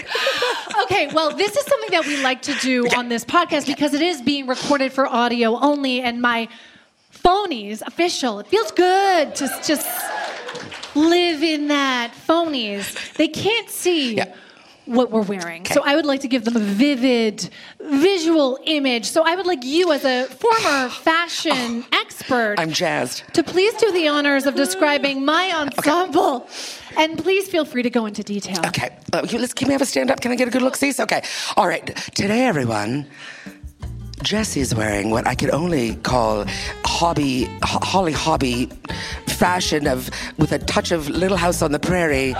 [0.83, 4.03] Okay, well, this is something that we like to do on this podcast because it
[4.03, 6.49] is being recorded for audio only, and my
[7.25, 8.39] phonies official.
[8.41, 9.89] It feels good to just
[10.95, 13.15] live in that phonies.
[13.15, 14.21] They can't see.
[14.87, 15.65] What we're wearing.
[15.65, 17.49] So I would like to give them a vivid
[17.81, 19.07] visual image.
[19.07, 23.23] So I would like you, as a former fashion expert, I'm jazzed.
[23.33, 26.47] to please do the honors of describing my ensemble.
[26.99, 28.61] And please feel free to go into detail.
[28.67, 29.55] Okay, uh, you- let's.
[29.55, 30.21] Can we have a stand up?
[30.21, 30.77] Can I get a good look?
[30.77, 31.23] See, okay.
[31.57, 31.87] All right.
[32.15, 33.07] Today, everyone.
[34.25, 36.47] Jessi's wearing what I could only call
[36.87, 38.71] hobby, ho- Holly Hobbie
[39.29, 40.09] fashion of
[40.39, 42.35] with a touch of Little House on the Prairie,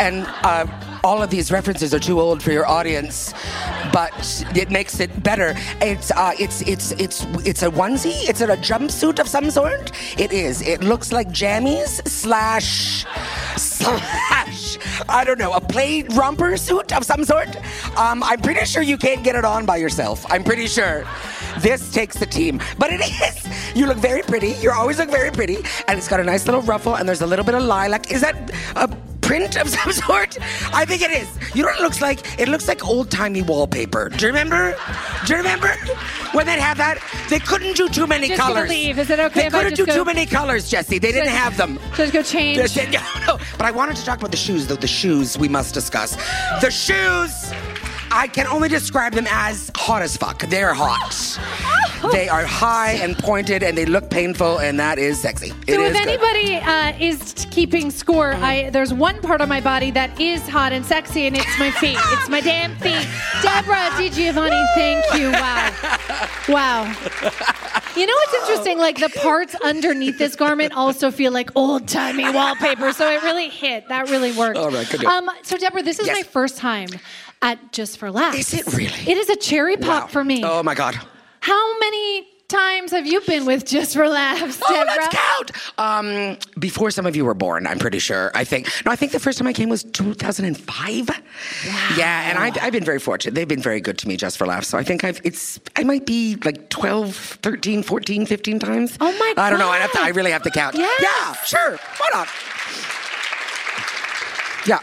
[0.00, 0.66] and uh,
[1.04, 3.34] all of these references are too old for your audience,
[3.92, 4.12] but
[4.56, 5.54] it makes it better.
[5.82, 8.26] It's uh, it's it's it's it's a onesie.
[8.28, 9.92] It's a jumpsuit of some sort.
[10.18, 10.62] It is.
[10.62, 13.04] It looks like jammies slash
[13.78, 17.56] slash I don't know a plaid romper suit of some sort.
[17.96, 20.24] Um, I'm pretty sure you can't get it on by yourself.
[20.30, 21.06] I'm pretty sure.
[21.60, 23.76] This takes the team, but it is.
[23.76, 24.52] You look very pretty.
[24.60, 25.56] You always look very pretty,
[25.86, 28.10] and it's got a nice little ruffle, and there's a little bit of lilac.
[28.10, 28.36] Is that
[28.76, 28.88] a
[29.28, 30.38] print of some sort?
[30.74, 31.28] I think it is.
[31.54, 32.40] You know what it looks like?
[32.40, 34.08] It looks like old timey wallpaper.
[34.08, 34.74] Do you remember?
[35.26, 35.68] Do you remember
[36.32, 36.98] when they had that?
[37.28, 38.68] They couldn't do too many Just colors.
[38.70, 38.98] leave.
[38.98, 40.98] Is it okay They couldn't do go- too many colors, Jessi.
[41.00, 41.78] They didn't have them.
[41.94, 42.56] Just go change.
[42.58, 43.38] Just- no, no.
[43.58, 44.76] But I wanted to talk about the shoes, though.
[44.76, 46.16] The shoes we must discuss.
[46.62, 47.52] The shoes.
[48.18, 50.40] I can only describe them as hot as fuck.
[50.48, 51.38] They're hot.
[52.10, 55.52] They are high and pointed, and they look painful, and that is sexy.
[55.68, 59.92] It So if anybody uh, is keeping score, I there's one part of my body
[59.92, 61.96] that is hot and sexy, and it's my feet.
[62.14, 63.06] It's my damn feet.
[63.40, 65.30] Debra DiGiovanni, thank you.
[65.30, 65.70] Wow,
[66.48, 66.82] wow.
[67.94, 68.78] You know what's interesting?
[68.78, 72.92] Like the parts underneath this garment also feel like old timey wallpaper.
[72.92, 73.88] So it really hit.
[73.88, 74.58] That really worked.
[74.58, 75.04] All right, good.
[75.04, 76.16] Um, so Debra, this is Yes.
[76.16, 76.88] my first time
[77.42, 78.38] at Just for Laughs.
[78.38, 79.10] Is it really?
[79.10, 80.08] It is a cherry pop Wow.
[80.08, 80.42] for me.
[80.44, 80.98] Oh my god.
[81.40, 85.50] How many times have you been with Just for Laughs, Oh, let's count.
[85.78, 88.30] Um, before some of you were born, I'm pretty sure.
[88.34, 88.68] I think.
[88.86, 91.10] No, I think the first time I came was 2005.
[91.96, 93.34] Yeah, and I've, I've been very fortunate.
[93.34, 94.68] They've been very good to me just for laughs.
[94.68, 95.20] So I think I've.
[95.24, 95.60] It's.
[95.76, 98.96] I might be like 12, 13, 14, 15 times.
[99.00, 99.42] Oh my God.
[99.42, 99.68] I don't know.
[99.68, 100.00] I have to.
[100.00, 100.74] I really have to count.
[100.74, 101.00] Yes.
[101.02, 101.34] Yeah.
[101.44, 101.76] Sure.
[101.98, 102.28] Why not?
[104.66, 104.80] Yeah.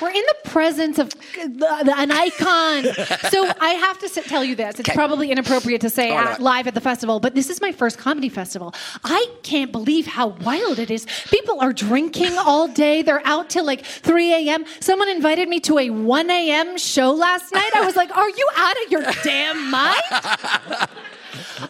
[0.00, 2.84] We're in the presence of an icon.
[3.30, 4.78] so I have to tell you this.
[4.80, 4.94] It's Okay.
[4.94, 8.28] probably inappropriate to say at, live at the festival, but this is my first comedy
[8.28, 8.74] festival.
[9.04, 11.06] I can't believe how wild it is.
[11.30, 13.02] People are drinking all day.
[13.02, 14.64] They're out till like 3 a.m.
[14.80, 16.76] Someone invited me to a 1 a.m.
[16.78, 17.70] show last night.
[17.74, 20.02] I was like, are you out of your damn mind?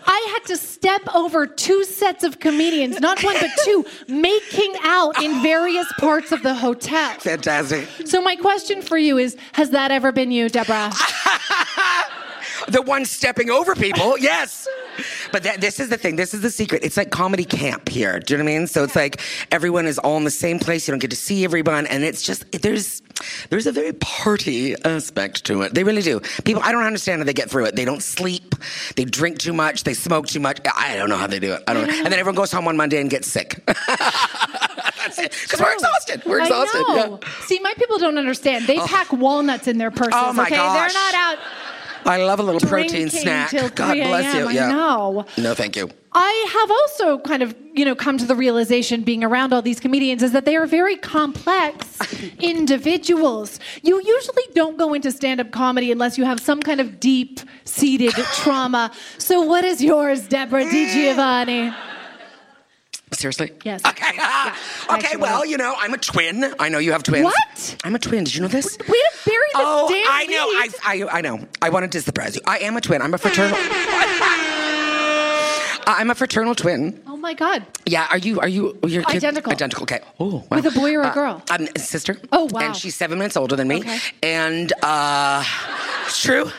[0.07, 5.23] I had to step over two sets of comedians, not one but two, making out
[5.23, 7.15] in various parts of the hotel.
[7.19, 7.89] Fantastic.
[8.07, 10.93] So my question for you is: Has that ever been you, Debra?
[12.69, 14.67] The one stepping over people, yes.
[15.37, 16.17] But that, this is the thing.
[16.17, 16.83] This is the secret.
[16.83, 18.19] It's like comedy camp here.
[18.21, 18.67] Do you know what I mean?
[18.67, 19.21] So it's like
[19.53, 20.89] everyone is all in the same place.
[20.89, 23.03] You don't get to see everyone, and it's just there's
[23.51, 25.75] there's a very party aspect to it.
[25.75, 26.21] They really do.
[26.47, 27.77] People, I don't understand how they get through it.
[27.77, 28.55] They don't sleep.
[28.97, 29.85] They drink too much.
[29.85, 30.59] They smoke too much.
[30.75, 31.63] I don't know how they do it.
[31.69, 31.87] I don't.
[31.87, 31.93] know.
[31.93, 33.63] And then everyone goes home on Monday and gets sick.
[35.07, 36.23] Because we're exhausted.
[36.27, 36.85] We're exhausted.
[36.89, 37.21] I know.
[37.23, 37.29] Yeah.
[37.43, 38.67] See, my people don't understand.
[38.67, 38.87] They oh.
[38.87, 40.15] pack walnuts in their purses.
[40.17, 40.93] Oh, my okay, gosh.
[40.93, 41.39] they're not out
[42.07, 43.53] I love a little protein snack.
[43.75, 44.51] God bless you.
[44.51, 44.69] Yeah.
[44.69, 45.27] know.
[45.37, 45.91] No, thank you.
[46.13, 49.81] I have also kind of, you know, come to the realization being around all these
[49.81, 51.99] comedians is that they are very complex
[52.39, 53.61] individuals.
[53.83, 58.93] You usually don't go into stand-up comedy unless you have some kind of deep-seated trauma.
[59.19, 61.75] So what is yours, Debra DiGiovanni?
[63.13, 63.53] Seriously?
[63.65, 63.83] Yes.
[63.87, 64.19] Okay.
[64.91, 65.17] okay.
[65.17, 66.53] Well, you know, I'm a twin.
[66.59, 67.23] I know you have twins.
[67.25, 67.77] What?
[67.85, 68.25] I'm a twin.
[68.25, 68.77] Did you know this?
[68.79, 70.37] We to bury the Oh, damn I know.
[70.49, 70.69] I.
[70.85, 71.47] I, I know.
[71.63, 72.43] I wanted to surprise you.
[72.47, 73.01] I am a twin.
[73.03, 73.57] I'm a fraternal.
[75.89, 77.01] I'm a fraternal twin.
[77.07, 77.65] Oh my God.
[77.87, 78.09] Yeah.
[78.11, 78.41] Are you?
[78.41, 78.77] Are you?
[78.85, 79.17] Your kid?
[79.19, 79.53] Identical.
[79.53, 79.83] Identical.
[79.85, 80.01] Okay.
[80.19, 80.57] Oh, wow.
[80.57, 81.43] With a boy or a Uh, girl?
[81.49, 82.19] I'm a sister.
[82.33, 82.61] Oh, wow.
[82.61, 83.79] And she's seven months older than me.
[83.79, 83.99] Okay.
[84.25, 85.45] And uh,
[86.07, 86.51] it's true.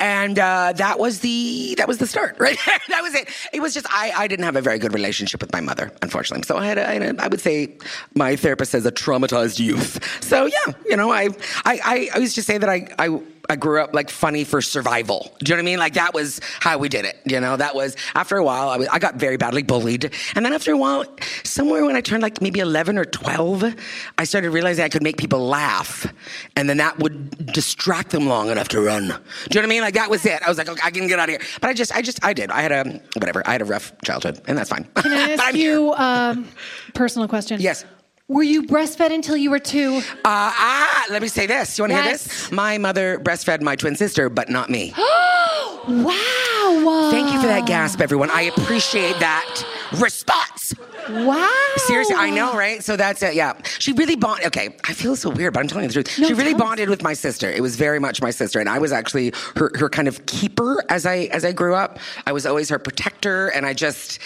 [0.00, 2.58] And uh, that was the that was the start, right?
[2.88, 3.28] that was it.
[3.52, 6.44] It was just I, I didn't have a very good relationship with my mother, unfortunately.
[6.44, 7.76] So I had, a, I had a, I would say
[8.14, 9.98] my therapist says a traumatized youth.
[10.22, 11.28] So yeah, you know, I
[11.64, 13.20] I, I, I used to say that I, I
[13.50, 15.32] I grew up like funny for survival.
[15.38, 15.78] Do you know what I mean?
[15.78, 17.18] Like that was how we did it.
[17.24, 20.44] You know, that was after a while I, was, I got very badly bullied, and
[20.44, 21.04] then after a while,
[21.44, 23.64] somewhere when I turned like maybe eleven or twelve,
[24.18, 26.06] I started realizing I could make people laugh,
[26.56, 29.04] and then that would distract them long enough to run.
[29.04, 29.20] Do you know
[29.54, 29.82] what I mean?
[29.82, 30.42] Like that was it.
[30.42, 31.48] I was like, okay, I can get out of here.
[31.60, 32.50] But I just, I just, I did.
[32.50, 33.42] I had a whatever.
[33.46, 34.84] I had a rough childhood, and that's fine.
[34.96, 36.48] Can I ask you a um,
[36.94, 37.60] personal question?
[37.60, 37.84] Yes.
[38.30, 39.96] Were you breastfed until you were two?
[39.96, 41.78] Uh, ah, let me say this.
[41.78, 42.52] You want to hear this?
[42.52, 44.92] My mother breastfed my twin sister, but not me.
[44.98, 47.08] wow.
[47.10, 48.30] Thank you for that gasp, everyone.
[48.30, 49.64] I appreciate that
[49.98, 50.74] response.
[51.08, 51.48] Wow.
[51.76, 52.82] Seriously, I know, right?
[52.82, 53.34] So that's it.
[53.34, 54.46] Yeah, she really bonded.
[54.48, 56.18] Okay, I feel so weird, but I'm telling you the truth.
[56.18, 56.58] No, she really us.
[56.60, 57.50] bonded with my sister.
[57.50, 60.84] It was very much my sister, and I was actually her, her kind of keeper
[60.88, 61.98] as I as I grew up.
[62.26, 64.18] I was always her protector, and I just,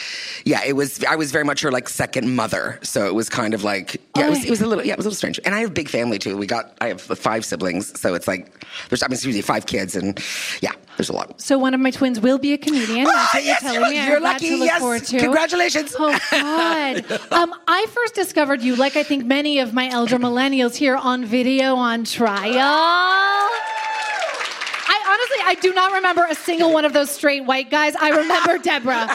[0.45, 1.03] yeah, it was.
[1.05, 2.79] I was very much her like second mother.
[2.83, 4.99] So it was kind of like, yeah, it was, it was a little, yeah, it
[4.99, 5.39] was a little strange.
[5.45, 6.37] And I have a big family too.
[6.37, 9.95] We got, I have five siblings, so it's like, there's, I mean, usually five kids,
[9.97, 10.21] and
[10.61, 11.41] yeah, there's a lot.
[11.41, 13.07] So one of my twins will be a comedian.
[13.09, 14.23] Ah, yes, you're telling you're- me.
[14.23, 14.47] Lucky.
[14.47, 15.11] Yes.
[15.11, 15.95] Congratulations.
[15.99, 16.19] Oh
[16.73, 17.33] God.
[17.33, 21.25] Um, I first discovered you, like I think many of my elder millennials here, on
[21.25, 22.53] video on trial.
[24.95, 27.95] I honestly, I do not remember a single one of those straight white guys.
[27.97, 29.09] I remember Debra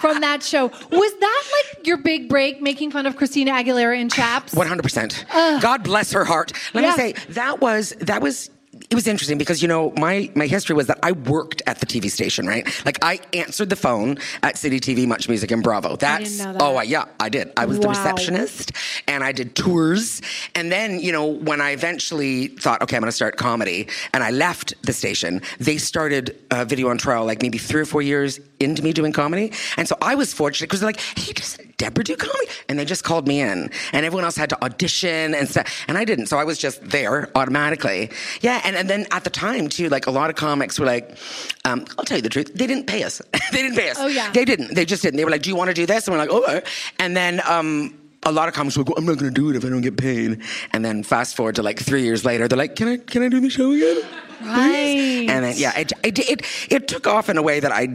[0.00, 0.66] from that show.
[0.68, 1.42] Was that
[1.76, 4.52] like your big break, making fun of Christina Aguilera in Chaps?
[4.54, 5.24] One hundred percent.
[5.32, 6.52] God bless her heart.
[6.74, 6.90] Let Yeah.
[6.90, 8.50] me say that was that was.
[8.92, 11.86] It was interesting because you know my my history was that I worked at the
[11.86, 12.68] TV station, right?
[12.84, 15.96] Like I answered the phone at City TV, Much Music, and Bravo.
[15.96, 16.60] That's know that.
[16.60, 17.54] oh I- yeah, I did.
[17.56, 18.72] I was the receptionist,
[19.08, 20.20] and I did tours.
[20.54, 24.22] And then you know when I eventually thought, okay, I'm going to start comedy, and
[24.22, 28.02] I left the station, they started uh, video on trial like maybe three or four
[28.02, 31.56] years into me doing comedy, and so I was fortunate because they're like, hey, does
[31.82, 32.46] Debra do comedy?
[32.68, 35.98] And they just called me in, and everyone else had to audition and stuff, and
[35.98, 38.10] I didn't, so I was just there automatically.
[38.40, 41.16] Yeah, and, and then at the time too, like a lot of comics were like,
[41.64, 43.20] um, I'll tell you the truth, they didn't pay us.
[43.52, 43.96] they didn't pay us.
[43.98, 44.30] Oh, yeah.
[44.30, 44.74] They didn't.
[44.74, 45.16] They just didn't.
[45.16, 46.06] They were like, do you want to do this?
[46.06, 46.60] And we're like, oh.
[46.98, 49.56] And then um, a lot of comics were like, I'm not going to do it
[49.56, 50.40] if I don't get paid.
[50.72, 53.28] And then fast forward to like three years later, they're like, can I can I
[53.28, 54.02] do the show again?
[54.44, 55.26] Right.
[55.28, 57.86] And then yeah, it, it it it took off in a way that I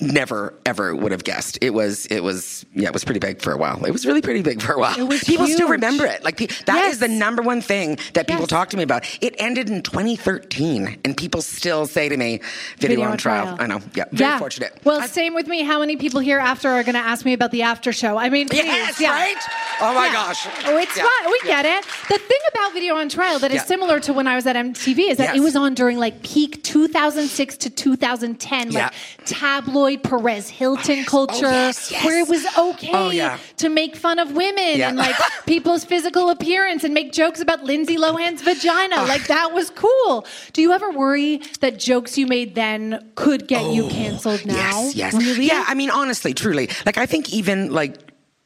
[0.00, 1.58] never ever would have guessed.
[1.60, 3.84] It was it was yeah, it was pretty big for a while.
[3.84, 4.98] It was really pretty big for a while.
[4.98, 6.24] It was people still remember it.
[6.24, 6.98] Like that is Yes.
[6.98, 8.50] the number one thing that people Yes.
[8.50, 9.04] talk to me about.
[9.20, 12.40] It ended in 2013, and people still say to me,
[12.78, 13.80] "Video, on trial." I know.
[13.94, 14.72] Yeah, very fortunate.
[14.84, 15.62] Well, same with me.
[15.62, 18.16] How many people here after are going to ask me about the after show?
[18.16, 19.10] I mean, please, Yes, yeah.
[19.12, 19.36] right?
[19.80, 20.12] Oh my Yeah.
[20.12, 20.46] gosh.
[20.66, 21.02] Oh, it's Yeah.
[21.04, 21.30] fun.
[21.32, 21.84] We get it.
[22.08, 23.64] The thing about Video on Trial that is Yeah.
[23.64, 25.36] similar to when I was at MTV is that Yes.
[25.36, 28.84] it was on during like peak 2006 to 2010, Yeah.
[28.84, 28.92] like
[29.24, 32.04] tabloid Perez Hilton oh, oh, culture, yes, yes.
[32.04, 33.38] where it was okay Oh, yeah.
[33.58, 34.88] to make fun of women Yeah.
[34.88, 35.16] and like
[35.46, 38.96] people's physical appearance and make jokes about Lindsay Lohan's vagina.
[38.98, 39.04] Oh.
[39.04, 40.26] like that was cool.
[40.52, 44.54] Do you ever worry that jokes you made then could get you canceled now?
[44.54, 45.14] Yes, yes.
[45.14, 45.46] Really?
[45.46, 46.68] Yeah, I mean, honestly, truly.
[46.84, 47.96] Like, I think even like,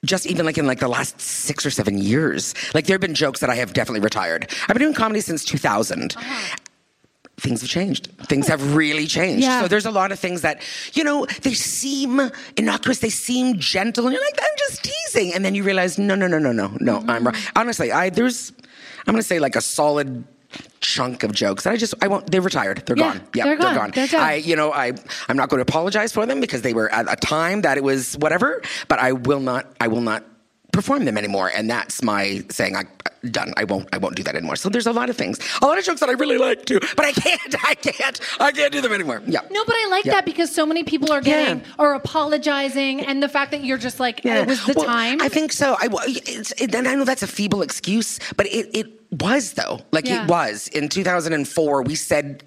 [0.05, 3.15] just even like in like the last six or seven years, like there have been
[3.15, 4.49] jokes that I have definitely retired.
[4.63, 6.17] I've been doing comedy since 2000.
[6.17, 6.57] Uh-huh.
[7.41, 8.09] Things have changed.
[8.29, 9.45] Things have really changed.
[9.45, 9.63] Yeah.
[9.63, 10.61] So there's a lot of things that,
[10.93, 12.21] you know, they seem
[12.57, 15.35] innocuous, they seem gentle, and you're like, I'm just teasing.
[15.35, 17.25] And then you realize, no, no, no, no, no, no, I'm Mm-hmm.
[17.27, 17.35] wrong.
[17.57, 18.53] Honestly, I there's
[19.07, 20.25] I'm gonna say like a solid
[20.81, 22.83] chunk of jokes that I just I won't they're retired.
[22.87, 23.21] They're Yeah, gone.
[23.35, 23.91] Yeah, they're gone.
[23.93, 24.21] They're done.
[24.21, 24.93] I you know, I
[25.29, 27.85] I'm not going to apologize for them because they were at a time that it
[27.85, 30.25] was whatever, but I will not I will not
[30.73, 32.85] perform them anymore and that's my saying I
[33.31, 33.53] done.
[33.59, 34.57] I won't I won't do that anymore.
[34.57, 35.39] So there's a lot of things.
[35.61, 38.51] A lot of jokes that I really like too, but I can't I can't I
[38.53, 39.23] can't do them anymore.
[39.27, 39.41] Yeah.
[39.51, 40.13] No, but I like Yeah.
[40.15, 41.67] that because so many people are getting Yeah.
[41.79, 45.21] or apologizing, and the fact that you're just like, it was the Well, time.
[45.21, 45.77] I think so.
[45.79, 49.81] I, it's, it, and I know that's a feeble excuse, but it, it was though.
[49.93, 50.23] Like Yeah.
[50.25, 51.83] it was in 2004.
[51.83, 52.43] We said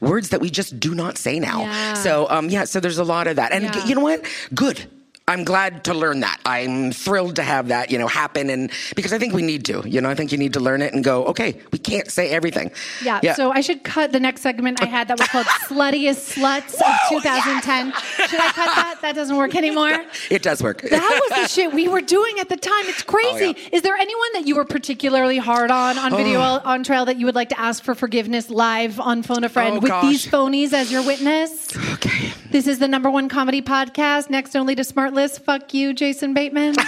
[0.00, 1.60] words that we just do not say now.
[1.60, 1.94] Yeah.
[1.94, 2.64] So um, yeah.
[2.64, 3.84] So there's a lot of that, and Yeah.
[3.86, 4.24] you know what?
[4.54, 4.86] Good.
[5.28, 6.38] I'm glad to learn that.
[6.46, 9.82] I'm thrilled to have that, you know, happen, and because I think we need to.
[9.84, 11.24] You know, I think you need to learn it and go.
[11.26, 12.70] Okay, we can't say everything.
[13.02, 16.74] yeah, So I should cut the next segment I had that was called "Sluttiest Sluts"
[16.74, 17.92] of 2010.
[18.28, 18.98] Should I cut that?
[19.02, 20.04] That doesn't work anymore.
[20.30, 20.82] it does work.
[20.82, 22.84] That was the shit we were doing at the time.
[22.84, 23.26] It's crazy.
[23.36, 23.68] Oh, yeah.
[23.72, 26.16] Is there anyone that you were particularly hard on on oh.
[26.16, 26.60] video Oh.
[26.64, 29.48] on trial that you would like to ask for forgiveness live on Phone a oh,
[29.50, 30.04] Friend Oh, with gosh.
[30.04, 31.76] these phonies as your witness?
[31.94, 32.32] Okay.
[32.50, 35.38] This is the number one comedy podcast, next only to SmartLess.
[35.40, 36.74] Fuck you, Jason Bateman.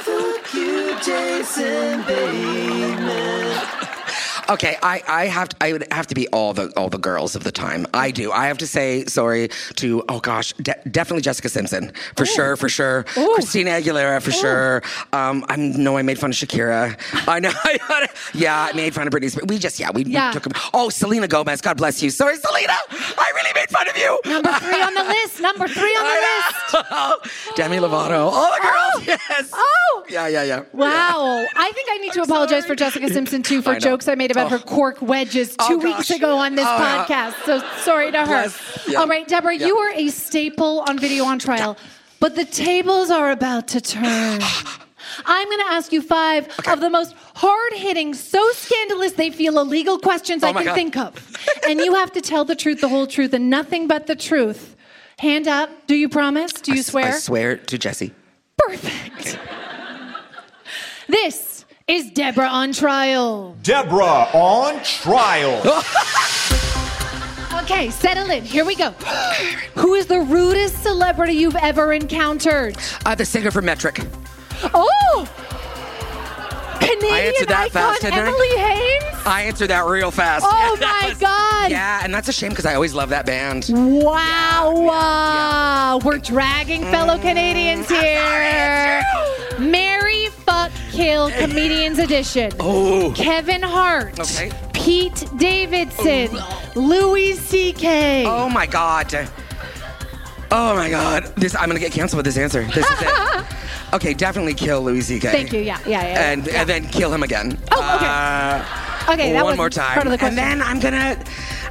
[0.00, 3.31] Fuck you, Jason Bateman.
[4.48, 7.34] Okay, I, I have to, I would have to be all the all the girls
[7.36, 7.86] of the time.
[7.94, 8.32] I do.
[8.32, 12.68] I have to say sorry to oh gosh, de- definitely Jessica Simpson for sure, for
[12.68, 13.04] sure.
[13.04, 14.82] Christina Aguilera for sure.
[15.12, 16.96] Um, I know I made fun of Shakira.
[17.28, 17.52] I know.
[18.34, 19.30] yeah, I made fun of Britney.
[19.30, 19.46] Spears.
[19.46, 20.52] We just yeah we, we took them.
[20.74, 21.60] Oh, Selena Gomez.
[21.60, 22.10] God bless you.
[22.10, 22.74] Sorry, Selena.
[22.90, 24.18] I really made fun of you.
[24.26, 25.40] Number three on the list.
[25.40, 26.82] Number three on the
[27.46, 27.56] list.
[27.56, 28.30] Demi Lovato.
[28.32, 29.06] All the girls.
[29.06, 29.50] Yes.
[29.52, 30.04] Oh.
[30.08, 30.64] Yeah, yeah, yeah.
[30.72, 31.46] Wow.
[31.56, 34.46] I think I need to apologize for Jessica Simpson too for jokes I made about
[34.46, 34.56] Oh.
[34.56, 35.84] her cork wedges Oh, two gosh.
[35.98, 37.04] weeks ago on this Oh, yeah.
[37.06, 37.44] podcast.
[37.46, 38.52] So sorry to her.
[38.88, 38.98] Yeah.
[39.00, 39.66] All right, Debra, Yeah.
[39.68, 41.76] you were a staple on video on trial,
[42.20, 44.40] but the tables are about to turn.
[45.26, 49.58] I'm going to ask you five of the most hard hitting, so scandalous they feel
[49.58, 50.74] illegal questions Oh I can God.
[50.74, 51.36] think of.
[51.68, 54.74] and you have to tell the truth, the whole truth, and nothing but the truth.
[55.18, 55.68] Hand up.
[55.86, 56.52] Do you promise?
[56.52, 57.06] Do you I swear?
[57.08, 58.12] I swear to Jessi.
[58.56, 59.38] Perfect.
[61.08, 61.51] This
[61.88, 63.56] is Debra on trial.
[63.62, 65.82] Debra on trial.
[67.62, 68.42] Okay, settle in.
[68.42, 68.90] Here we go.
[69.76, 72.76] Who is the rudest celebrity you've ever encountered?
[73.06, 74.00] Uh, the singer for Metric.
[74.74, 75.28] Oh!
[76.86, 78.18] Canadian answered that icon fast, I?
[78.18, 79.26] Emily Haines?
[79.26, 80.44] I answered that real fast.
[80.48, 81.70] Oh Yeah, my was- God.
[81.70, 83.66] Yeah, and that's a shame because I always love that band.
[83.72, 84.88] Wow.
[84.90, 89.02] uh, We're dragging fellow Canadians here.
[89.58, 92.52] Marry Fuck Kill Comedians Edition.
[92.58, 93.12] Oh.
[93.16, 94.18] Kevin Hart.
[94.18, 94.50] Okay.
[94.72, 96.36] Pete Davidson.
[96.74, 98.24] Louis C.K.
[98.26, 99.28] Oh my god.
[100.54, 101.24] Oh my god.
[101.36, 102.62] This I'm gonna get canceled with this answer.
[102.64, 103.44] This is it.
[103.94, 105.30] Okay, definitely kill Louis C.K.
[105.30, 105.60] Thank you.
[105.60, 106.08] Yeah, yeah, yeah.
[106.08, 106.30] yeah.
[106.32, 107.58] And and then kill him again.
[107.72, 108.06] Oh, okay.
[108.08, 108.64] Uh,
[109.08, 109.94] Okay, that one more time.
[109.94, 111.22] part of the and then I'm gonna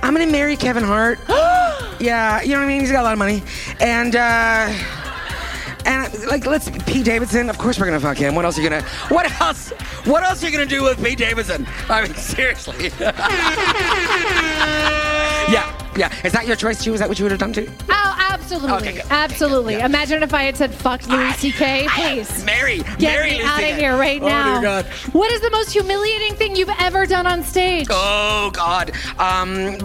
[0.03, 1.17] I'm gonna marry Kevin Hart.
[1.99, 2.81] yeah, you know what I mean?
[2.81, 3.41] He's got a lot of money.
[3.79, 4.71] And uh
[5.85, 8.35] and like let's Pete Davidson, of course we're gonna fuck him.
[8.35, 9.71] What else are you gonna what else
[10.05, 11.65] what else are you gonna do with Pete Davidson?
[11.89, 12.91] I mean seriously.
[15.49, 16.13] yeah, yeah.
[16.25, 16.93] Is that your choice too?
[16.93, 17.69] Is that what you would have done too?
[17.89, 18.71] Oh, absolutely.
[18.71, 19.05] Okay, good.
[19.09, 19.75] Absolutely.
[19.75, 21.87] Imagine if I had said fuck Louis C.K.
[21.89, 22.43] Please.
[22.45, 24.61] Mary, Get marry me out of here right Oh, dear now.
[24.61, 24.85] God.
[25.13, 27.87] What is the most humiliating thing you've ever done on stage?
[27.89, 28.91] Oh God.
[29.19, 29.77] Um.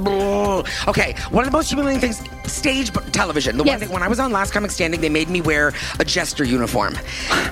[0.89, 1.15] Okay.
[1.31, 3.57] One of the most humiliating things: stage b- television.
[3.57, 3.73] The Yes.
[3.73, 6.45] one thing when I was on Last Comic Standing, they made me wear a jester
[6.45, 6.97] uniform.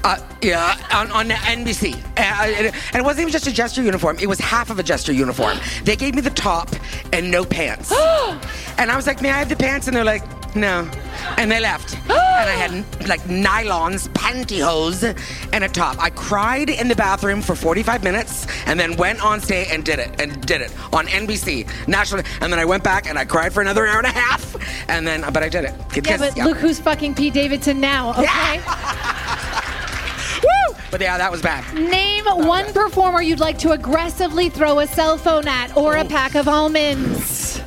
[0.04, 4.18] Uh, yeah, on, on NBC, uh, and and it wasn't even just a jester uniform.
[4.20, 5.58] It was half of a jester uniform.
[5.84, 6.70] They gave me the top
[7.12, 7.92] and no pants.
[8.78, 10.24] and I was like, "May I have the pants?" And they're like,
[10.54, 10.88] "No."
[11.36, 11.98] And they left.
[12.34, 12.36] Oh.
[12.40, 15.16] and I had like nylons, pantyhose,
[15.52, 15.96] and a top.
[16.00, 20.00] I cried in the bathroom for 45 minutes and then went on stage and did
[20.00, 22.24] it and did it on NBC national.
[22.40, 24.56] And then I went back and I cried for another hour and a half.
[24.88, 25.74] And then, but I did it.
[26.04, 26.44] Yeah, but yeah.
[26.44, 28.58] look who's fucking Pete Davidson now, okay?
[30.42, 30.76] Woo!
[30.90, 31.72] But yeah, that was bad.
[31.74, 36.08] Name one performer you'd like to aggressively throw a cell phone at or a oh.
[36.08, 37.63] pack of almonds.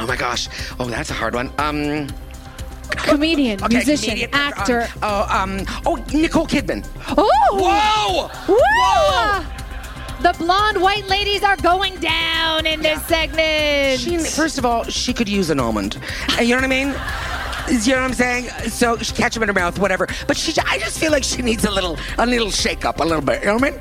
[0.00, 0.48] Oh my gosh.
[0.78, 1.52] Oh, that's a hard one.
[1.58, 2.08] Um.
[2.90, 4.82] Comedian, Okay, musician, comedian, actor.
[4.82, 5.64] Um, oh, um.
[5.86, 6.86] Oh, Nicole Kidman.
[7.16, 7.28] Oh!
[7.52, 8.28] Whoa!
[8.48, 8.56] Whoa!
[8.56, 9.60] Whoa!
[10.22, 14.00] The blonde white ladies are going down in this segment.
[14.00, 15.98] She, first of all, she could use an almond.
[16.40, 16.88] You know what I mean?
[17.68, 18.48] You know what I'm saying?
[18.70, 20.08] So she them in her mouth, whatever.
[20.26, 23.04] But she, I just feel like she needs a little, a little shake up, a
[23.04, 23.40] little bit.
[23.40, 23.80] You know what I mean?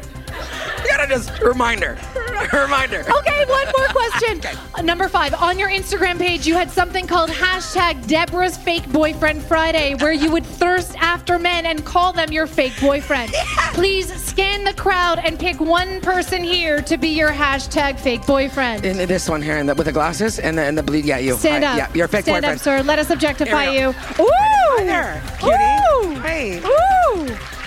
[0.84, 1.98] You gotta just remind her,
[2.54, 3.02] remind her.
[3.02, 4.42] Okay, one more question.
[4.76, 9.42] Uh, Number five, on your Instagram page, you had something called hashtag Debra's Fake Boyfriend
[9.44, 13.32] Friday, where you would thirst after men and call them your fake boyfriend.
[13.74, 18.86] Please scan the crowd and pick one person here to be your hashtag fake boyfriend.
[18.86, 21.06] In this one here, and with the glasses and the and the bleed.
[21.06, 21.36] Yeah, you.
[21.36, 21.78] Stand Hi, up.
[21.78, 22.60] Yeah, you're fake Stand boyfriend.
[22.60, 22.82] up, sir.
[22.84, 23.90] Let us objectify you.
[23.90, 23.94] Ooh!
[24.32, 26.16] Hi there, cutie.
[26.18, 26.20] Ooh!
[26.22, 26.60] Hey.
[26.60, 27.59] Ooh!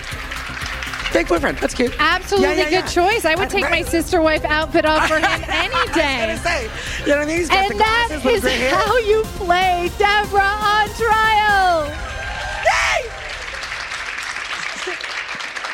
[1.13, 1.59] Fake boyfriend.
[1.59, 1.93] That's cute.
[1.99, 2.87] Absolutely Yeah, yeah, good yeah.
[2.87, 3.23] choice.
[3.23, 6.17] I would take my sister wife outfit off for him any I was day.
[6.19, 6.63] gonna say,
[7.01, 7.37] you know what I mean?
[7.37, 8.75] He's got the And that glasses with is hair.
[8.75, 11.99] how you play Debra on trial.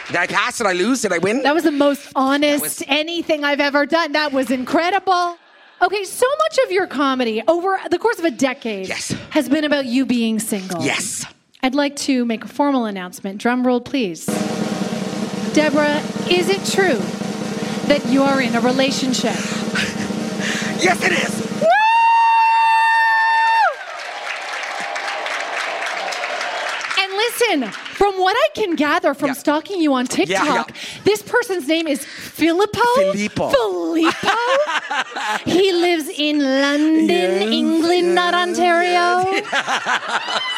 [0.07, 0.57] Did I pass?
[0.57, 1.03] Did I lose?
[1.03, 1.43] Did I win?
[1.43, 4.11] That was the most honest was- anything I've ever done.
[4.13, 5.37] That was incredible.
[5.81, 9.15] Okay, so much of your comedy over the course of a decade Yes.
[9.29, 10.83] has been about you being single.
[10.83, 11.25] Yes.
[11.63, 13.37] I'd like to make a formal announcement.
[13.37, 14.27] Drum roll, please.
[15.53, 15.97] Debra,
[16.29, 16.99] is it true
[17.87, 19.35] that you are in a relationship?
[20.81, 21.39] Yes, it is.
[27.01, 29.33] And listen, from what I can gather from Yeah.
[29.33, 30.75] stalking you on TikTok, yeah.
[31.05, 32.81] this person's name is Filippo.
[32.95, 33.49] Filippo.
[33.49, 34.37] Filippo.
[35.45, 39.41] he lives in London, Yes, England, not Ontario.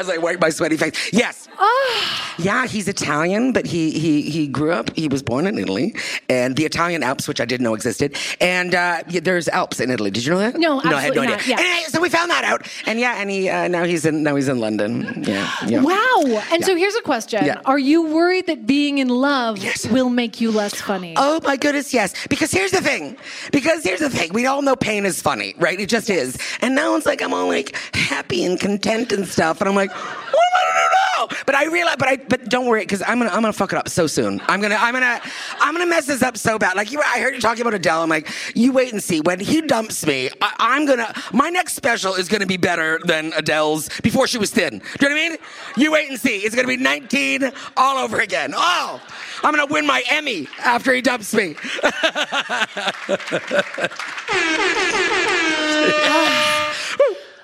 [0.00, 0.94] As I wipe my sweaty face.
[1.12, 1.46] Yes.
[1.58, 2.34] Ah.
[2.38, 4.96] Yeah, he's Italian, but he he he grew up.
[4.96, 5.94] He was born in Italy,
[6.30, 8.16] and the Italian Alps, which I didn't know existed.
[8.40, 10.10] And uh, yeah, there's Alps in Italy.
[10.10, 10.54] Did you know that?
[10.56, 11.46] No, no, I had no absolutely idea.
[11.48, 11.60] yeah.
[11.60, 14.36] Anyway, so we found that out, and yeah, and he uh, now he's in now
[14.36, 15.22] he's in London.
[15.22, 15.50] Yeah.
[15.66, 15.82] yeah.
[15.82, 16.42] Wow.
[16.50, 17.60] And so here's a question Yeah.
[17.66, 19.86] Are you worried that being in love Yes.
[19.86, 21.12] will make you less funny?
[21.18, 22.14] Oh my goodness, yes.
[22.28, 23.18] Because here's the thing.
[23.52, 24.32] Because here's the thing.
[24.32, 25.78] We all know pain is funny, right?
[25.78, 26.38] It just is.
[26.62, 29.89] And now it's like I'm all like happy and content and stuff, and I'm like,
[29.90, 31.42] what am I gonna do now?
[31.46, 33.78] But I realize, but I, but don't worry, because I'm gonna, I'm gonna fuck it
[33.78, 34.40] up so soon.
[34.46, 35.20] I'm gonna, I'm gonna,
[35.60, 36.76] I'm gonna mess this up so bad.
[36.76, 38.02] Like you, I heard you talking about Adele.
[38.02, 39.20] I'm like, you wait and see.
[39.20, 43.32] When he dumps me, I, I'm gonna, my next special is gonna be better than
[43.34, 44.78] Adele's before she was thin.
[44.78, 45.38] Do you know what I mean?
[45.76, 46.38] You wait and see.
[46.38, 48.52] It's gonna be 19 all over again.
[48.54, 49.00] Oh,
[49.42, 51.56] I'm gonna win my Emmy after he dumps me.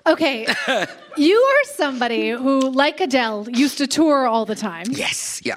[0.06, 0.46] Okay.
[1.16, 4.86] you are somebody who, like Adele, used to tour all the time.
[4.90, 5.40] yes.
[5.44, 5.56] Yeah.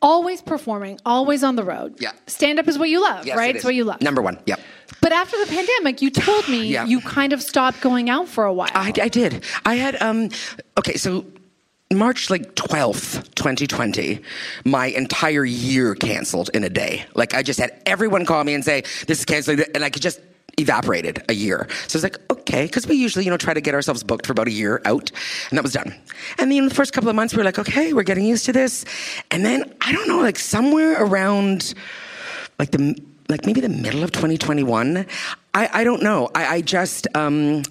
[0.00, 1.96] Always performing, always on the road.
[1.98, 2.12] Yeah.
[2.28, 3.50] Stand up is what you love, Yes, right?
[3.50, 3.64] it It's is.
[3.64, 4.00] what you love.
[4.00, 4.38] Number one.
[4.46, 4.60] Yep.
[5.00, 6.84] But after the pandemic, you told me Yeah.
[6.84, 8.70] you kind of stopped going out for a while.
[8.74, 9.42] I, I did.
[9.66, 10.30] I had um
[10.78, 11.24] okay, so
[11.92, 14.20] March like 12th, 2020,
[14.64, 17.04] my entire year canceled in a day.
[17.16, 20.02] Like I just had everyone call me and say this is canceled and I could
[20.02, 20.20] just
[20.58, 21.66] evaporated a year.
[21.86, 24.26] So I was like, okay, because we usually, you know, try to get ourselves booked
[24.26, 25.10] for about a year out,
[25.50, 25.94] and that was done.
[26.38, 28.52] And then the first couple of months, we were like, okay, we're getting used to
[28.52, 28.84] this.
[29.30, 31.74] And then I don't know, like somewhere around,
[32.58, 32.98] like the
[33.28, 35.06] like maybe the middle of 2021.
[35.54, 36.30] I, I don't know.
[36.34, 37.62] I, I just um,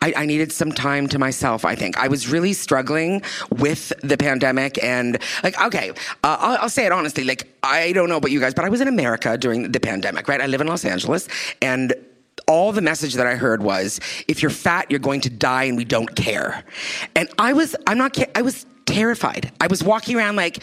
[0.00, 1.64] I, I needed some time to myself.
[1.64, 6.68] I think I was really struggling with the pandemic, and like okay, uh, I'll, I'll
[6.68, 7.24] say it honestly.
[7.24, 10.28] Like I don't know about you guys, but I was in America during the pandemic.
[10.28, 11.28] Right, I live in Los Angeles,
[11.60, 11.94] and
[12.46, 15.76] all the message that I heard was, if you're fat, you're going to die, and
[15.76, 16.64] we don't care.
[17.14, 19.52] And I was, I'm not, I was terrified.
[19.60, 20.62] I was walking around like,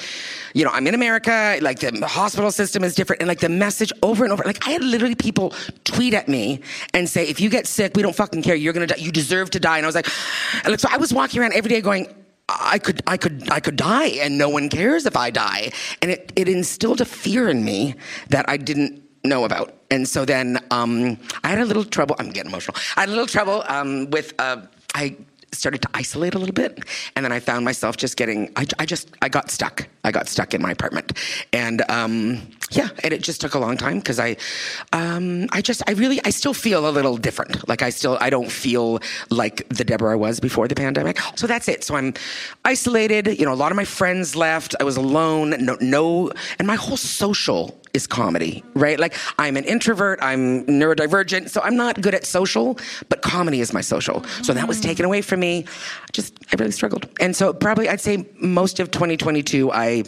[0.54, 3.92] you know, I'm in America, like the hospital system is different, and like the message
[4.04, 4.44] over and over.
[4.44, 5.54] Like I had literally people
[5.84, 6.62] tweet at me
[6.94, 8.56] and say, if you get sick, we don't fucking care.
[8.56, 8.98] You're gonna die.
[8.98, 9.78] You deserve to die.
[9.78, 10.10] And I was like,
[10.64, 12.08] and like, so I was walking around every day going.
[12.52, 15.72] I could, I could, I could die, and no one cares if I die.
[16.02, 17.94] And it, it instilled a fear in me
[18.30, 19.79] that I didn't know about.
[19.92, 22.16] And so then um, I had a little trouble.
[22.20, 22.78] I'm getting emotional.
[22.96, 24.34] I had a little trouble um, with.
[24.40, 24.62] Uh,
[24.96, 25.16] I
[25.52, 26.80] started to isolate a little bit,
[27.16, 28.52] and then I found myself just getting.
[28.56, 29.88] I, I just I got stuck.
[30.04, 31.14] I got stuck in my apartment,
[31.54, 34.38] and um, yeah, and it just took a long time because I,
[34.94, 37.68] um, I just I really I still feel a little different.
[37.68, 39.00] Like I still I don't feel
[39.30, 41.20] like the Debra I was before the pandemic.
[41.36, 41.84] So that's it.
[41.84, 42.14] So I'm
[42.66, 43.40] isolated.
[43.40, 44.76] You know, a lot of my friends left.
[44.80, 45.56] I was alone.
[45.60, 49.00] No, no and my whole social is comedy, right?
[49.00, 52.78] Like I'm an introvert, I'm neurodivergent, so I'm not good at social,
[53.10, 54.24] but comedy is my social.
[54.44, 55.66] So that was taken away from me.
[56.12, 57.08] Just I really struggled.
[57.20, 60.04] And so probably I'd say most of 2022 I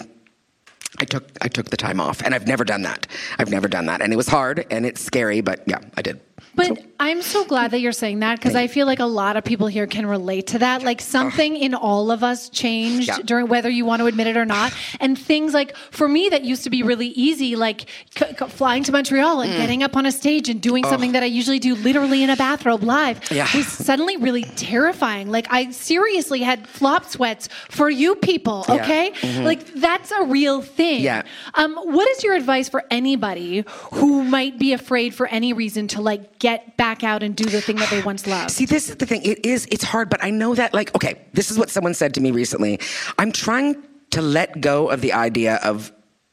[1.00, 3.08] I took I took the time off and I've never done that.
[3.40, 4.02] I've never done that.
[4.02, 6.20] And it was hard and it's scary, but yeah, I did.
[6.56, 9.44] But I'm so glad that you're saying that because I feel like a lot of
[9.44, 10.84] people here can relate to that.
[10.84, 13.18] Like something in all of us changed Yeah.
[13.26, 14.72] during whether you want to admit it or not.
[15.00, 18.84] And things like for me that used to be really easy, like c- c- flying
[18.84, 19.58] to Montreal and Mm.
[19.58, 22.36] getting up on a stage and doing something that I usually do literally in a
[22.36, 23.48] bathrobe live Yeah.
[23.56, 25.32] was suddenly really terrifying.
[25.32, 28.64] Like I seriously had flop sweats for you people.
[28.70, 28.76] Yeah.
[28.76, 29.44] Okay, Mhm.
[29.44, 31.02] like that's a real thing.
[31.02, 31.24] Yeah.
[31.56, 36.02] Um, what is your advice for anybody who might be afraid for any reason to
[36.02, 38.52] like get back out and do the thing that they once loved?
[38.52, 39.22] See, this is the thing.
[39.24, 42.14] It is, it's hard, but I know that, like, okay, this is what someone said
[42.16, 42.80] to me recently.
[43.18, 43.76] I'm trying
[44.12, 45.92] to let go of the idea of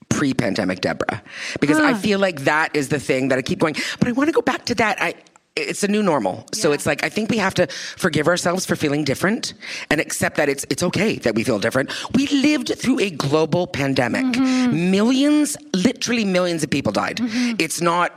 [0.09, 1.23] pre pandemic Debra
[1.61, 1.97] because I Ah.
[1.97, 4.43] feel like that is the thing that I keep going, but I want to go
[4.43, 5.01] back to that.
[5.01, 5.15] I,
[5.55, 6.47] it's a new normal.
[6.53, 9.55] So it's like I think we have to forgive ourselves for feeling different
[9.91, 11.91] and accept that it's it's okay that we feel different.
[12.15, 14.27] We lived through a global pandemic.
[14.73, 17.19] Millions, literally millions of people died.
[17.59, 18.09] It's not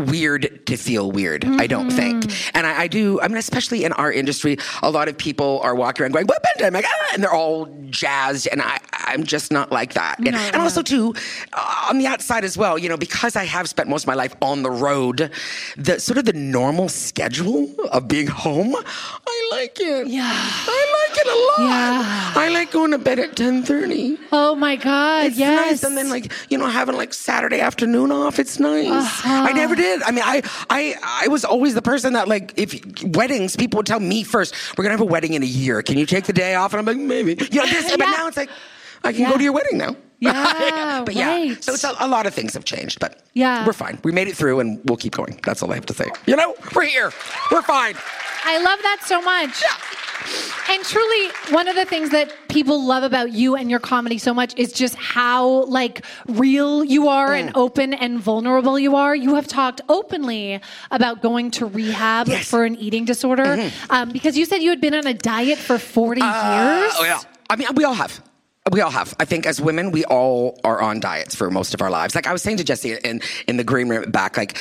[0.00, 2.24] weird to feel weird, I don't think.
[2.54, 5.74] And I, I do, I mean, especially in our industry, a lot of people are
[5.74, 6.84] walking around going, what pandemic?
[6.88, 8.48] Ah, and they're all jazzed.
[8.50, 10.18] And I, I'm just not like that.
[10.18, 11.14] And, and also, too,
[11.52, 14.14] uh, on the outside as well, you know, because I have spent most of my
[14.14, 15.30] life on the road,
[15.76, 20.06] the sort of the normal schedule of being home, I like it.
[20.06, 20.30] Yeah.
[20.32, 21.70] I like it a lot.
[21.70, 22.32] Yeah.
[22.36, 24.18] I like going to bed at 1030.
[24.32, 25.26] Oh my God!
[25.26, 25.70] It's yes.
[25.70, 25.82] nice.
[25.82, 28.88] And then like, you know, having like Saturday afternoon off, it's nice.
[28.88, 29.46] Uh-huh.
[29.48, 29.89] I never did.
[30.04, 33.86] I mean, I, I, I was always the person that like, if weddings, people would
[33.86, 35.82] tell me first, we're going to have a wedding in a year.
[35.82, 36.72] Can you take the day off?
[36.72, 37.36] And I'm like, maybe.
[37.50, 38.50] You know, this, but now it's like,
[39.04, 39.30] I can Yeah.
[39.30, 39.96] go to your wedding now.
[40.22, 41.64] Yeah, but yeah, right.
[41.64, 43.64] so it's a, a lot of things have changed, but Yeah.
[43.66, 43.98] we're fine.
[44.04, 45.40] We made it through and we'll keep going.
[45.42, 46.10] That's all I have to say.
[46.26, 47.10] You know, we're here.
[47.50, 47.94] We're fine.
[48.44, 49.62] I love that so much.
[50.68, 54.32] And truly, one of the things that people love about you and your comedy so
[54.32, 57.40] much is just how like real you are Mm.
[57.40, 59.14] and open and vulnerable you are.
[59.16, 60.60] You have talked openly
[60.90, 64.94] about going to rehab for an eating disorder um, because you said you had been
[64.94, 66.30] on a diet for 40 years.
[66.32, 67.20] Oh yeah.
[67.48, 68.20] I mean, we all have.
[68.70, 69.14] We all have.
[69.18, 72.14] I think as women, we all are on diets for most of our lives.
[72.14, 74.56] Like I was saying to Jessi in in the green room back, like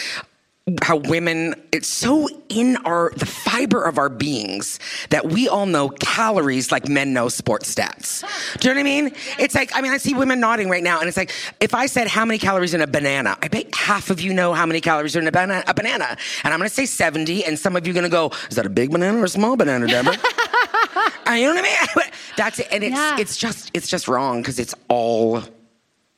[0.83, 5.89] how women it's so in our the fiber of our beings that we all know
[5.89, 8.21] calories like men know sports stats.
[8.59, 9.11] Do you know what I mean?
[9.37, 11.85] It's like I mean I see women nodding right now and it's like if I
[11.85, 14.81] said how many calories in a banana, I bet half of you know how many
[14.81, 16.17] calories are in a banana, a banana.
[16.43, 18.55] And I'm going to say 70 and some of you are going to go, is
[18.55, 20.15] that a big banana or a small banana, Debra?
[21.27, 22.05] Uh, you know what I mean?
[22.37, 22.67] That's it.
[22.71, 23.17] And it's Yeah.
[23.19, 25.43] it's just it's just wrong because it's all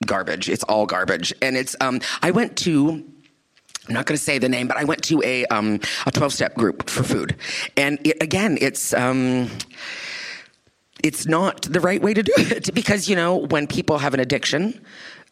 [0.06, 0.50] garbage.
[0.50, 1.34] It's all garbage.
[1.42, 3.04] And it's um I went to
[3.88, 6.34] I'm not going to say the name, but I went to a um, a 12
[6.34, 7.36] step group for food,
[7.76, 9.50] and it, again, it's um,
[11.04, 14.20] it's not the right way to do it because you know when people have an
[14.20, 14.80] addiction,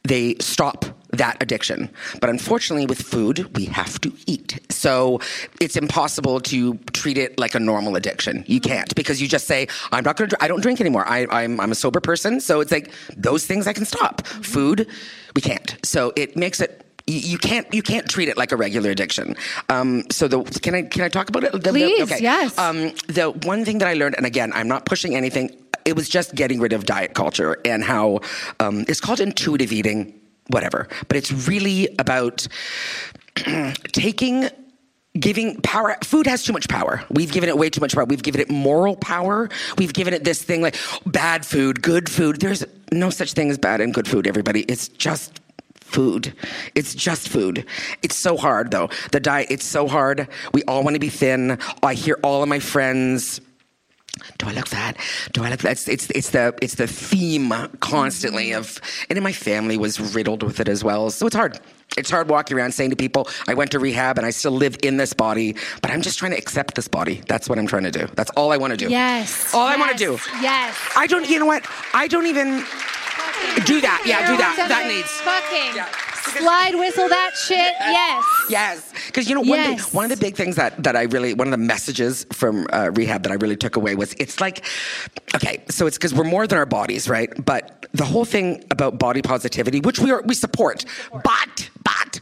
[0.04, 1.92] they stop that addiction.
[2.22, 5.20] But unfortunately, with food, we have to eat, so
[5.62, 8.44] it's impossible to treat it like a normal addiction.
[8.48, 10.44] You can't because you just say, "I'm not going to.
[10.44, 11.08] I don't drink anymore.
[11.08, 14.26] I, I'm I'm a sober person." So it's like those things I can stop.
[14.26, 14.88] Food,
[15.36, 15.78] we can't.
[15.84, 19.36] So it makes it you, you can't you can't treat it like a regular addiction.
[19.70, 21.52] Um, so the can I can I talk about it?
[21.52, 22.58] The- the- Please, yes.
[22.58, 25.46] Um, the one thing that I learned, and again, I'm not pushing anything.
[25.86, 28.20] It was just getting rid of diet culture and how
[28.60, 30.14] um, it's called intuitive eating,
[30.48, 30.88] whatever.
[31.08, 32.48] But it's really about
[33.92, 34.50] taking
[35.20, 38.22] giving power food has too much power we've given it way too much power we've
[38.22, 39.50] given it moral power
[39.80, 40.76] we've given it this thing like
[41.08, 44.88] bad food good food there's no such thing as bad and good food everybody it's
[44.88, 45.42] just
[45.90, 46.34] food
[46.76, 47.66] it's just food
[48.04, 51.58] it's so hard though the diet it's so hard we all want to be thin
[51.84, 53.42] i hear all of my friends
[54.38, 54.98] do I look fat?
[55.34, 55.72] Do I look fat?
[55.72, 60.44] It's, it's, it's the it's the theme constantly of, and in my family was riddled
[60.44, 61.10] with it as well.
[61.10, 61.60] So it's hard.
[61.98, 64.78] It's hard walking around saying to people, I went to rehab and I still live
[64.84, 67.22] in this body, but I'm just trying to accept this body.
[67.28, 68.08] That's what I'm trying to do.
[68.16, 68.90] That's all I want to do.
[68.90, 69.54] Yes.
[69.54, 70.12] All I want to do.
[70.40, 70.78] Yes.
[70.96, 71.66] I don't, you know what?
[71.94, 72.64] I don't even
[73.66, 74.04] do that.
[74.06, 74.66] Yeah, do that.
[74.70, 75.10] That needs.
[75.22, 75.84] Fucking
[76.42, 77.74] slide whistle that shit.
[77.80, 78.24] Yes.
[78.50, 79.86] Yes, because you know one Yes.
[79.86, 82.68] thing, one of the big things that that I really one of the messages from
[82.72, 84.64] uh, rehab that I really took away was it's like,
[85.36, 87.30] okay, so it's because we're more than our bodies, right?
[87.44, 90.86] But the whole thing about body positivity, which we are we support,
[91.24, 92.20] but but.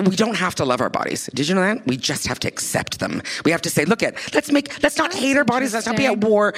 [0.00, 1.28] We don't have to love our bodies.
[1.34, 1.86] Did you know that?
[1.86, 3.22] We just have to accept them.
[3.44, 5.74] We have to say, look at, let's make, let's not hate our bodies.
[5.74, 6.54] Let's not be at war.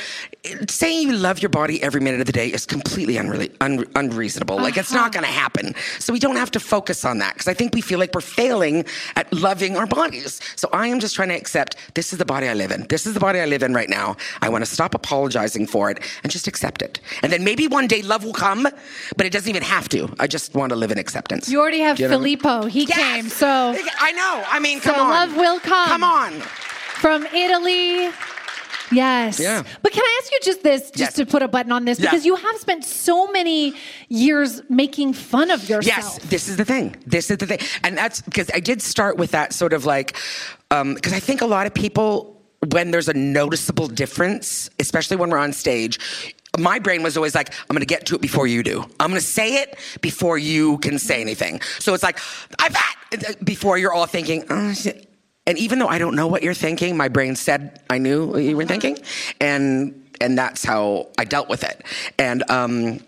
[0.69, 4.57] Saying you love your body every minute of the day is completely unreal, un, unreasonable.
[4.57, 5.21] Like it's not uh-huh.
[5.21, 5.75] going to happen.
[5.99, 8.21] So we don't have to focus on that because I think we feel like we're
[8.21, 8.85] failing
[9.17, 10.41] at loving our bodies.
[10.57, 12.87] So I am just trying to accept this is the body I live in.
[12.89, 14.17] This is the body I live in right now.
[14.41, 17.01] I want to stop apologizing for it and just accept it.
[17.23, 18.67] And then maybe one day love will come,
[19.17, 20.15] but it doesn't even have to.
[20.19, 21.49] I just want to live in acceptance.
[21.49, 22.39] You already have you know what I mean?
[22.39, 22.67] Filippo.
[22.67, 24.45] He came, so I know.
[24.49, 25.11] I mean, so come on.
[25.11, 25.89] love will come.
[25.89, 26.33] Come on.
[27.01, 28.11] From Italy.
[28.93, 29.41] Yes.
[29.41, 29.63] Yeah.
[29.83, 31.15] But can I ask you just this, just Yes.
[31.15, 32.11] to put a button on this, Yeah.
[32.11, 33.75] because you have spent so many
[34.11, 35.85] years making fun of yourself.
[35.87, 36.95] Yes, this is the thing.
[37.07, 37.59] This is the thing.
[37.83, 40.15] And that's because I did start with that sort of like,
[40.71, 42.32] um, because I think a lot of people,
[42.71, 45.99] when there's a noticeable difference, especially when we're on stage,
[46.59, 48.85] my brain was always like, I'm to get to it before you do.
[49.01, 51.61] I'm to say it before you can say anything.
[51.79, 52.19] So it's like,
[52.59, 54.75] I'm fat, before you're all thinking, oh.
[55.45, 58.45] And even though I don't know what you're thinking, my brain said I knew what
[58.45, 58.99] you were thinking.
[59.41, 61.83] And and that's how I dealt with it.
[62.17, 63.01] And um,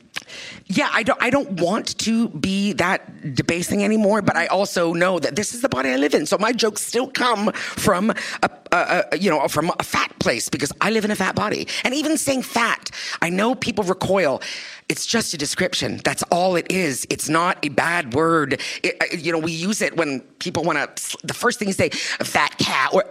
[0.66, 5.18] yeah, I don't I don't want to be that debasing anymore, but I also know
[5.18, 6.26] that this is the body I live in.
[6.26, 10.48] So my jokes still come from a, a, a you know from a fat place
[10.48, 11.68] because I live in a fat body.
[11.84, 14.42] And even saying fat, I know people recoil.
[14.88, 16.00] It's just a description.
[16.04, 17.06] That's all it is.
[17.08, 18.60] It's not a bad word.
[18.82, 21.18] It, you know, we use it when people want to.
[21.26, 23.04] The first thing you say, fat cat, or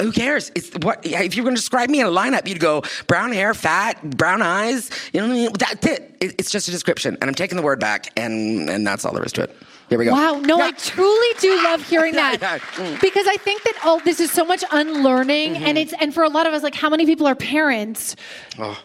[0.00, 0.50] who cares?
[0.54, 3.32] It's what if you were going to describe me in a lineup, you'd go brown
[3.32, 4.90] hair, fat, brown eyes.
[5.12, 5.50] You know, what I mean?
[5.58, 6.16] that's it.
[6.20, 9.12] It- It's just a description, and I'm taking the word back, and and that's all
[9.12, 9.56] there is to it.
[9.88, 10.12] Here we go.
[10.12, 13.00] Wow, no, I truly do love hearing that yeah, mm.
[13.00, 15.64] because I think that all this is so much unlearning, Mm-hmm.
[15.64, 18.14] and it's and for a lot of us, like how many people are parents?
[18.58, 18.78] Oh,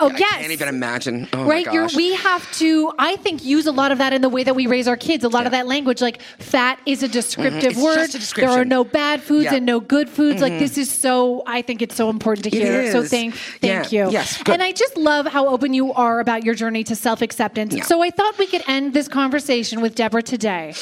[0.00, 0.32] Oh yes.
[0.34, 1.28] I can't even imagine.
[1.32, 1.66] Oh right.
[1.66, 1.96] my You're, gosh.
[1.96, 4.66] we have to, I think, use a lot of that in the way that we
[4.66, 5.24] raise our kids.
[5.24, 8.14] A lot of that language, like fat, is a descriptive It's word.
[8.14, 9.54] a There are no bad foods Yeah.
[9.56, 10.40] and no good foods.
[10.40, 10.58] Like Mhm.
[10.60, 11.42] this is so.
[11.46, 12.90] I think it's so important to hear.
[12.92, 14.06] So thank, thank Yeah.
[14.06, 14.12] you.
[14.12, 14.52] Yes, good.
[14.54, 17.74] and I just love how open you are about your journey to self acceptance.
[17.74, 17.82] Yeah.
[17.84, 20.74] So I thought we could end this conversation with Debra today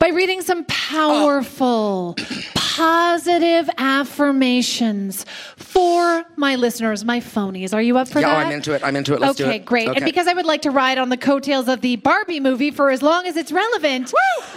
[0.00, 2.16] by reading some powerful,
[2.54, 5.26] positive affirmations
[5.56, 7.74] for my listeners, my phonies.
[7.74, 8.46] Are you up for yeah, oh, that?
[8.46, 8.82] I'm into it.
[8.82, 9.20] I'm into it.
[9.20, 9.66] Let's do okay, it.
[9.66, 9.88] great.
[9.88, 9.98] Okay.
[9.98, 12.90] And because I would like to ride on the coattails of the Barbie movie for
[12.90, 14.12] as long as it's relevant,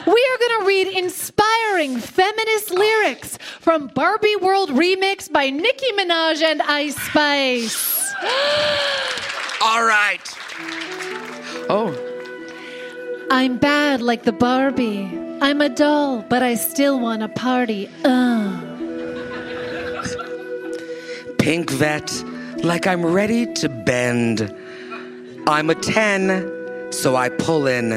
[0.08, 6.42] we are going to read inspiring feminist lyrics from Barbie World Remix by Nicki Minaj
[6.42, 8.14] and Ice Spice.
[9.62, 10.22] All right.
[11.70, 12.10] Oh.
[13.30, 15.23] I'm bad like the Barbie.
[15.42, 17.90] I'm a doll, but I still want to party.
[18.04, 18.60] Uh.
[21.38, 22.24] Pink vet,
[22.64, 24.54] like I'm ready to bend.
[25.48, 27.92] I'm a 10, so I pull in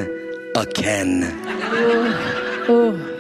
[0.57, 1.23] a Ken.
[1.75, 3.17] Ooh, ooh.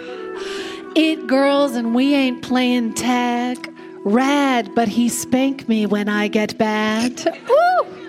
[0.96, 3.72] It girls and we ain't playing tag.
[4.04, 7.26] Rad, but he spank me when I get bad.
[7.50, 8.05] Ooh.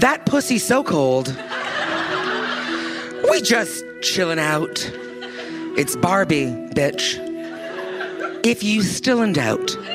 [0.00, 1.28] That pussy so cold.
[3.30, 4.90] We just chilling out.
[5.76, 7.18] It's Barbie, bitch.
[8.42, 9.76] If you still in doubt.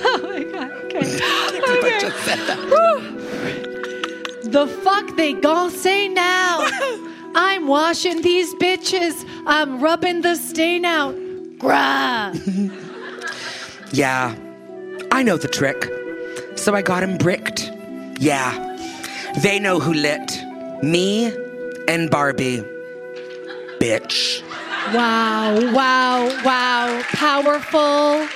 [0.00, 0.70] Oh my god.
[0.84, 0.98] Okay.
[1.22, 2.58] I just said that.
[4.44, 6.58] The fuck they gon' say now?
[7.34, 9.24] I'm washing these bitches.
[9.46, 11.14] I'm rubbing the stain out.
[11.58, 12.32] Grah.
[13.92, 14.34] Yeah,
[15.12, 15.88] I know the trick.
[16.56, 17.70] So I got him bricked.
[18.18, 18.67] Yeah,
[19.42, 20.44] They know who lit
[20.82, 21.32] me
[21.86, 22.64] and Barbie.
[23.78, 24.42] Bitch.
[24.92, 27.02] Wow, wow, wow.
[27.12, 28.26] Powerful,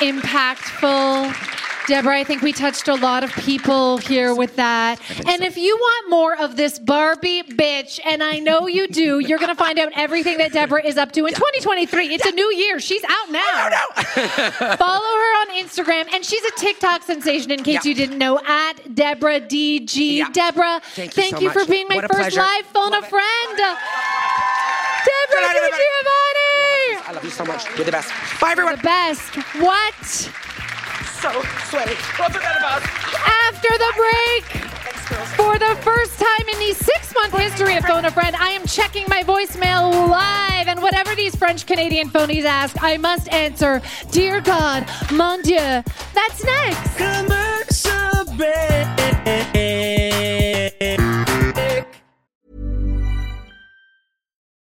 [0.00, 1.49] impactful.
[1.90, 5.00] Debra, I think we touched a lot of people here with that.
[5.26, 9.40] And if you want more of this Barbie bitch, and I know you do, you're
[9.40, 12.14] going to find out everything that Debra is up to in 2023.
[12.14, 12.78] It's a new year.
[12.78, 13.40] She's out now.
[14.76, 17.88] Follow her on Instagram, and she's a TikTok sensation, in case Yeah.
[17.88, 20.32] you didn't know, at Debra DG.
[20.32, 23.56] Debra, Thank you so for being my What first live phone a friend.
[23.56, 23.80] Deborah
[25.40, 25.56] night,
[27.04, 27.66] I love you so much.
[27.74, 28.12] You're the best.
[28.40, 28.76] Bye, everyone.
[28.76, 29.34] The best.
[29.58, 30.30] What?
[31.20, 31.30] So
[31.68, 31.96] sweaty.
[32.16, 34.44] Don't forget about After the break,
[35.36, 38.66] for the first time in the six month history of Phone a Friend, I am
[38.66, 40.66] checking my voicemail live.
[40.66, 45.58] And whatever these French Canadian phonies ask, I must answer, Dear God, mon Dieu.
[45.58, 46.96] That's next.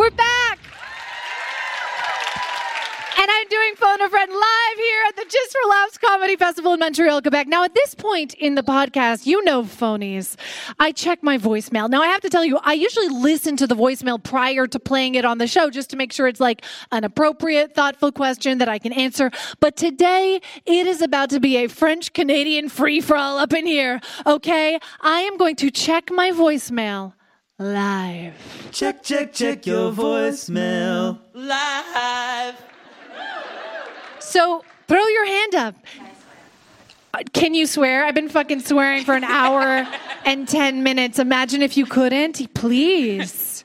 [0.00, 0.58] We're back.
[3.18, 6.72] And I'm doing Phone a Friend live here at the Just for Laughs Comedy Festival
[6.72, 7.48] in Montreal, Quebec.
[7.48, 10.36] Now, at this point in the podcast, you know phonies.
[10.78, 11.90] I check my voicemail.
[11.90, 15.16] Now, I have to tell you, I usually listen to the voicemail prior to playing
[15.16, 18.70] it on the show just to make sure it's like an appropriate, thoughtful question that
[18.70, 19.30] I can answer.
[19.60, 23.66] But today, it is about to be a French Canadian free for all up in
[23.66, 24.00] here.
[24.24, 24.78] Okay?
[25.02, 27.12] I am going to check my voicemail
[27.58, 28.59] live.
[28.72, 32.54] Check, check, check your voicemail live.
[34.20, 35.74] So throw your hand up.
[37.12, 38.04] Uh, Can you swear?
[38.04, 39.86] I've been fucking swearing for an hour
[40.24, 41.18] and 10 minutes.
[41.18, 42.54] Imagine if you couldn't.
[42.54, 43.64] Please.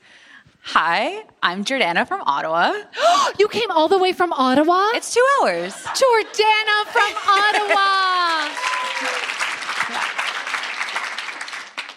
[0.62, 2.72] Hi, I'm Jordana from Ottawa.
[3.38, 4.88] you came all the way from Ottawa?
[4.94, 5.72] It's two hours.
[5.72, 8.48] Jordana from Ottawa.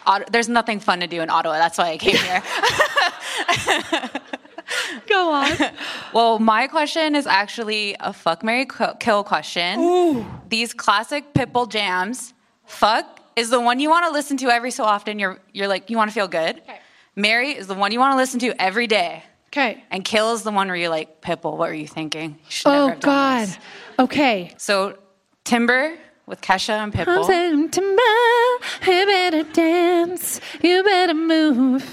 [0.06, 1.54] Ot- There's nothing fun to do in Ottawa.
[1.58, 2.44] That's why I came here.
[5.08, 5.52] Go on.
[6.14, 8.68] well, my question is actually a fuck Marry
[9.00, 10.26] kill question.
[10.50, 12.34] These classic Pitbull jams.
[12.66, 15.18] Fuck is the one you want to listen to every so often.
[15.20, 16.62] You're you're like you want to feel good.
[17.16, 19.24] Marry is the one you want to listen to every day.
[19.48, 19.84] Okay.
[19.90, 21.58] And kill is the one where you're like Pitbull.
[21.58, 22.32] What were you thinking?
[22.32, 23.48] You should oh, never Oh, God.
[23.48, 23.58] this."
[23.98, 24.54] Okay.
[24.58, 24.98] So
[25.44, 27.26] Timber with Kesha and I'm Pitbull.
[27.26, 31.84] saying tomorrow, you better dance, you better move.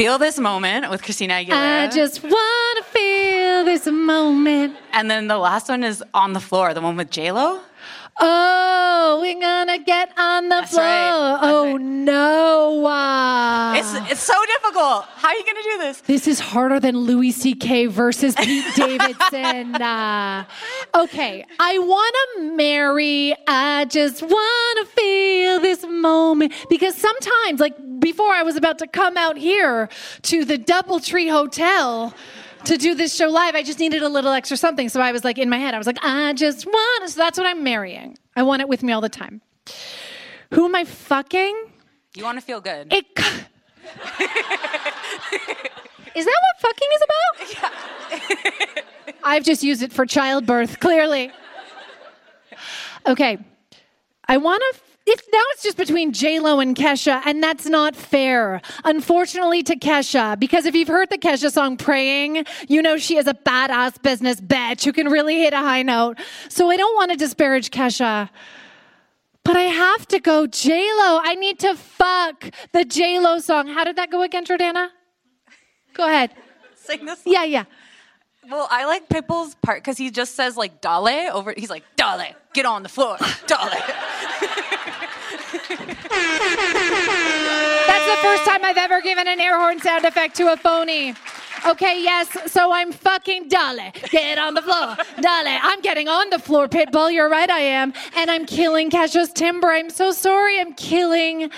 [0.00, 1.82] Feel this moment with Christina Aguilera.
[1.82, 4.74] I just want to feel this moment.
[4.94, 7.60] And then the last one is on the floor, the one with J Lo.
[8.22, 11.38] Oh, we're gonna get on the floor.
[11.42, 12.86] oh no.
[12.86, 15.04] Uh, It's it's so difficult.
[15.16, 16.00] How are you gonna do this?
[16.02, 17.86] this is harder than Louis C.K.
[17.86, 19.74] versus Pete Davidson.
[19.74, 20.44] Uh,
[20.94, 23.34] okay, I want to marry.
[23.46, 28.86] I just want to feel this moment because sometimes, like before, I was about to
[28.86, 29.88] come out here
[30.22, 32.14] to the DoubleTree Hotel
[32.64, 33.54] to do this show live.
[33.54, 35.78] I just needed a little extra something, so I was like in my head, I
[35.78, 37.10] was like, I just want.
[37.10, 38.18] So that's what I'm marrying.
[38.36, 39.40] I want it with me all the time.
[40.52, 41.66] Who am I fucking?
[42.14, 42.92] You want to feel good.
[42.92, 43.06] It.
[46.14, 47.28] Is that what fucking is about?
[47.54, 49.12] Yeah.
[49.22, 51.30] I've just used it for childbirth, clearly.
[53.06, 53.38] Okay.
[54.26, 54.80] I want to.
[55.06, 58.60] If now it's just between J Lo and Kesha, and that's not fair.
[58.84, 63.26] Unfortunately, to Kesha, because if you've heard the Kesha song "Praying," you know she is
[63.26, 66.18] a badass business bitch who can really hit a high note.
[66.48, 68.28] So I don't want to disparage Kesha,
[69.42, 71.20] but I have to go J Lo.
[71.22, 73.68] I need to fuck the J Lo song.
[73.68, 74.90] How did that go again, Jordana?
[75.94, 76.30] Go ahead.
[76.74, 77.22] Sing this.
[77.24, 77.64] Yeah, yeah.
[78.50, 81.54] Well, I like Pitbull's part because he just says like "dale" over.
[81.56, 83.70] He's like "dale, get on the floor, dale."
[86.10, 91.14] That's the first time I've ever given an air horn sound effect to a phony.
[91.66, 93.92] Okay, yes, so I'm fucking Dale.
[94.10, 94.96] Get on the floor.
[95.20, 95.58] Dale.
[95.62, 97.12] I'm getting on the floor, Pitbull.
[97.12, 97.92] You're right, I am.
[98.16, 99.68] And I'm killing Kesha's Timber.
[99.68, 100.58] I'm so sorry.
[100.58, 101.50] I'm killing.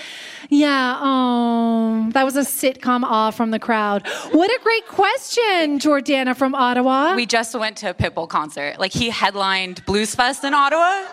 [0.49, 4.05] Yeah, oh, that was a sitcom awe from the crowd.
[4.31, 7.15] What a great question, Jordana from Ottawa.
[7.15, 8.79] we just went to a Pitbull concert.
[8.79, 11.05] Like he headlined Bluesfest in Ottawa.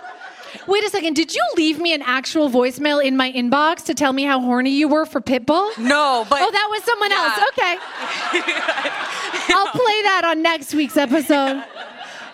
[0.67, 1.15] Wait a second.
[1.15, 4.71] Did you leave me an actual voicemail in my inbox to tell me how horny
[4.71, 5.77] you were for Pitbull?
[5.79, 7.39] No, but oh, that was someone else.
[7.53, 7.77] Okay.
[9.55, 11.65] I'll play that on next week's episode.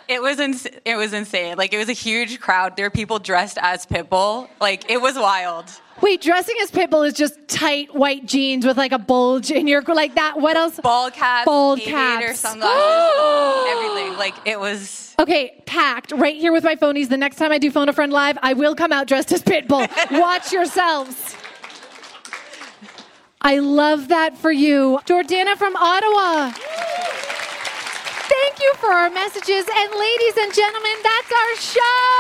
[0.09, 1.57] It was ins- it was insane.
[1.57, 2.77] Like it was a huge crowd.
[2.77, 4.49] There were people dressed as Pitbull.
[4.61, 5.71] Like it was wild.
[6.01, 9.83] Wait, dressing as Pitbull is just tight white jeans with like a bulge in your
[9.83, 10.39] like that.
[10.39, 10.79] What else?
[10.79, 12.39] Ball caps, Bald caps.
[12.39, 14.19] sunglasses, everything.
[14.19, 15.06] Like it was.
[15.19, 17.09] Okay, packed right here with my phonies.
[17.09, 19.43] The next time I do Phone a Friend Live, I will come out dressed as
[19.43, 19.89] Pitbull.
[20.21, 21.35] Watch yourselves.
[23.41, 25.01] I love that for you.
[25.07, 26.51] Jordana from Ottawa.
[28.29, 29.65] Thank you for our messages.
[29.75, 32.17] And ladies and gentlemen, that's our show.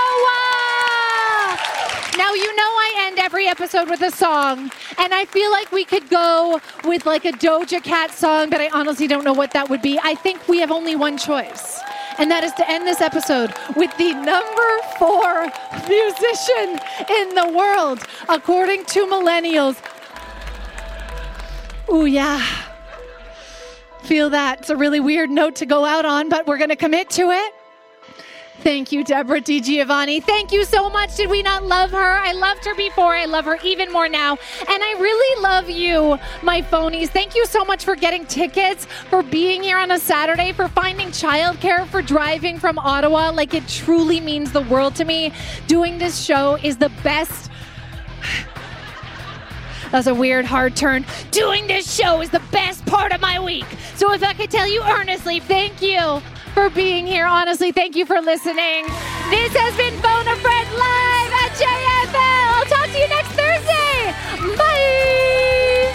[2.16, 5.84] Now, you know I end every episode with a song, and I feel like we
[5.84, 9.68] could go with like a Doja Cat song, but I honestly don't know what that
[9.68, 9.98] would be.
[10.02, 11.78] I think we have only one choice,
[12.18, 15.46] and that is to end this episode with the number four
[15.88, 19.76] musician in the world, according to millennials.
[21.88, 22.44] Ooh, yeah.
[24.02, 24.60] Feel that.
[24.60, 27.30] It's a really weird note to go out on, but we're going to commit to
[27.30, 27.55] it.
[28.66, 30.24] Thank you, Debra DiGiovanni.
[30.24, 31.14] Thank you so much.
[31.14, 32.18] Did we not love her?
[32.18, 33.14] I loved her before.
[33.14, 34.32] I love her even more now.
[34.32, 34.38] And
[34.68, 37.06] I really love you, my phonies.
[37.06, 41.10] Thank you so much for getting tickets, for being here on a Saturday, for finding
[41.10, 43.30] childcare, for driving from Ottawa.
[43.30, 45.32] Like it truly means the world to me.
[45.68, 47.52] Doing this show is the best.
[49.92, 51.06] That's a weird hard turn.
[51.30, 53.66] Doing this show is the best part of my week.
[53.94, 56.20] So if I could tell you earnestly, thank you
[56.56, 57.26] for being here.
[57.26, 58.86] Honestly, thank you for listening.
[59.28, 62.56] This has been Phone a Friend Live at JFL.
[62.56, 64.16] I'll talk to you next Thursday.
[64.56, 65.92] Bye.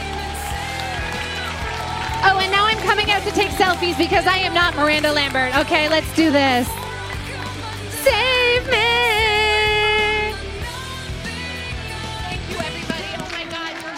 [2.30, 5.57] Oh, and now I'm coming out to take selfies because I am not Miranda Lambert.
[5.66, 6.68] Okay, let's do this.
[7.89, 8.78] Save me.
[12.22, 13.16] Thank you, everybody.
[13.18, 13.97] Oh my God, you're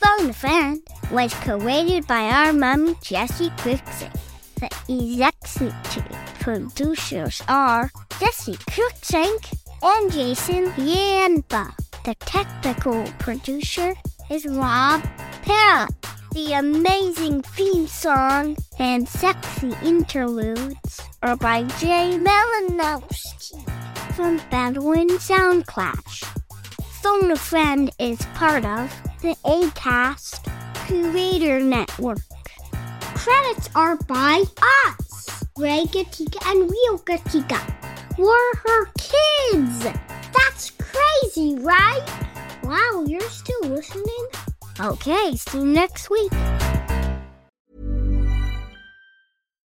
[0.00, 4.14] Phone a Friend was created by our mom, Jessi Cruikshank.
[4.58, 11.72] The executive producers are Jessi Cruikshank and Jason Yamba.
[12.04, 13.94] The technical producer
[14.30, 15.02] is Rob
[15.42, 15.90] Parrott.
[16.32, 23.64] The amazing theme song and sexy interludes are by Jay Malinowski
[24.14, 26.24] from Bedouin Soundclash.
[27.02, 28.92] Phone a Friend is part of
[29.22, 30.48] the ACAST
[30.88, 32.20] Creator Network.
[33.14, 34.42] Credits are by
[34.88, 37.60] us, Ray Gatika and Real Gatika.
[38.16, 39.80] We're her kids.
[39.84, 42.02] That's crazy, right?
[42.62, 44.28] Wow, you're still listening?
[44.80, 46.32] Okay, see you next week.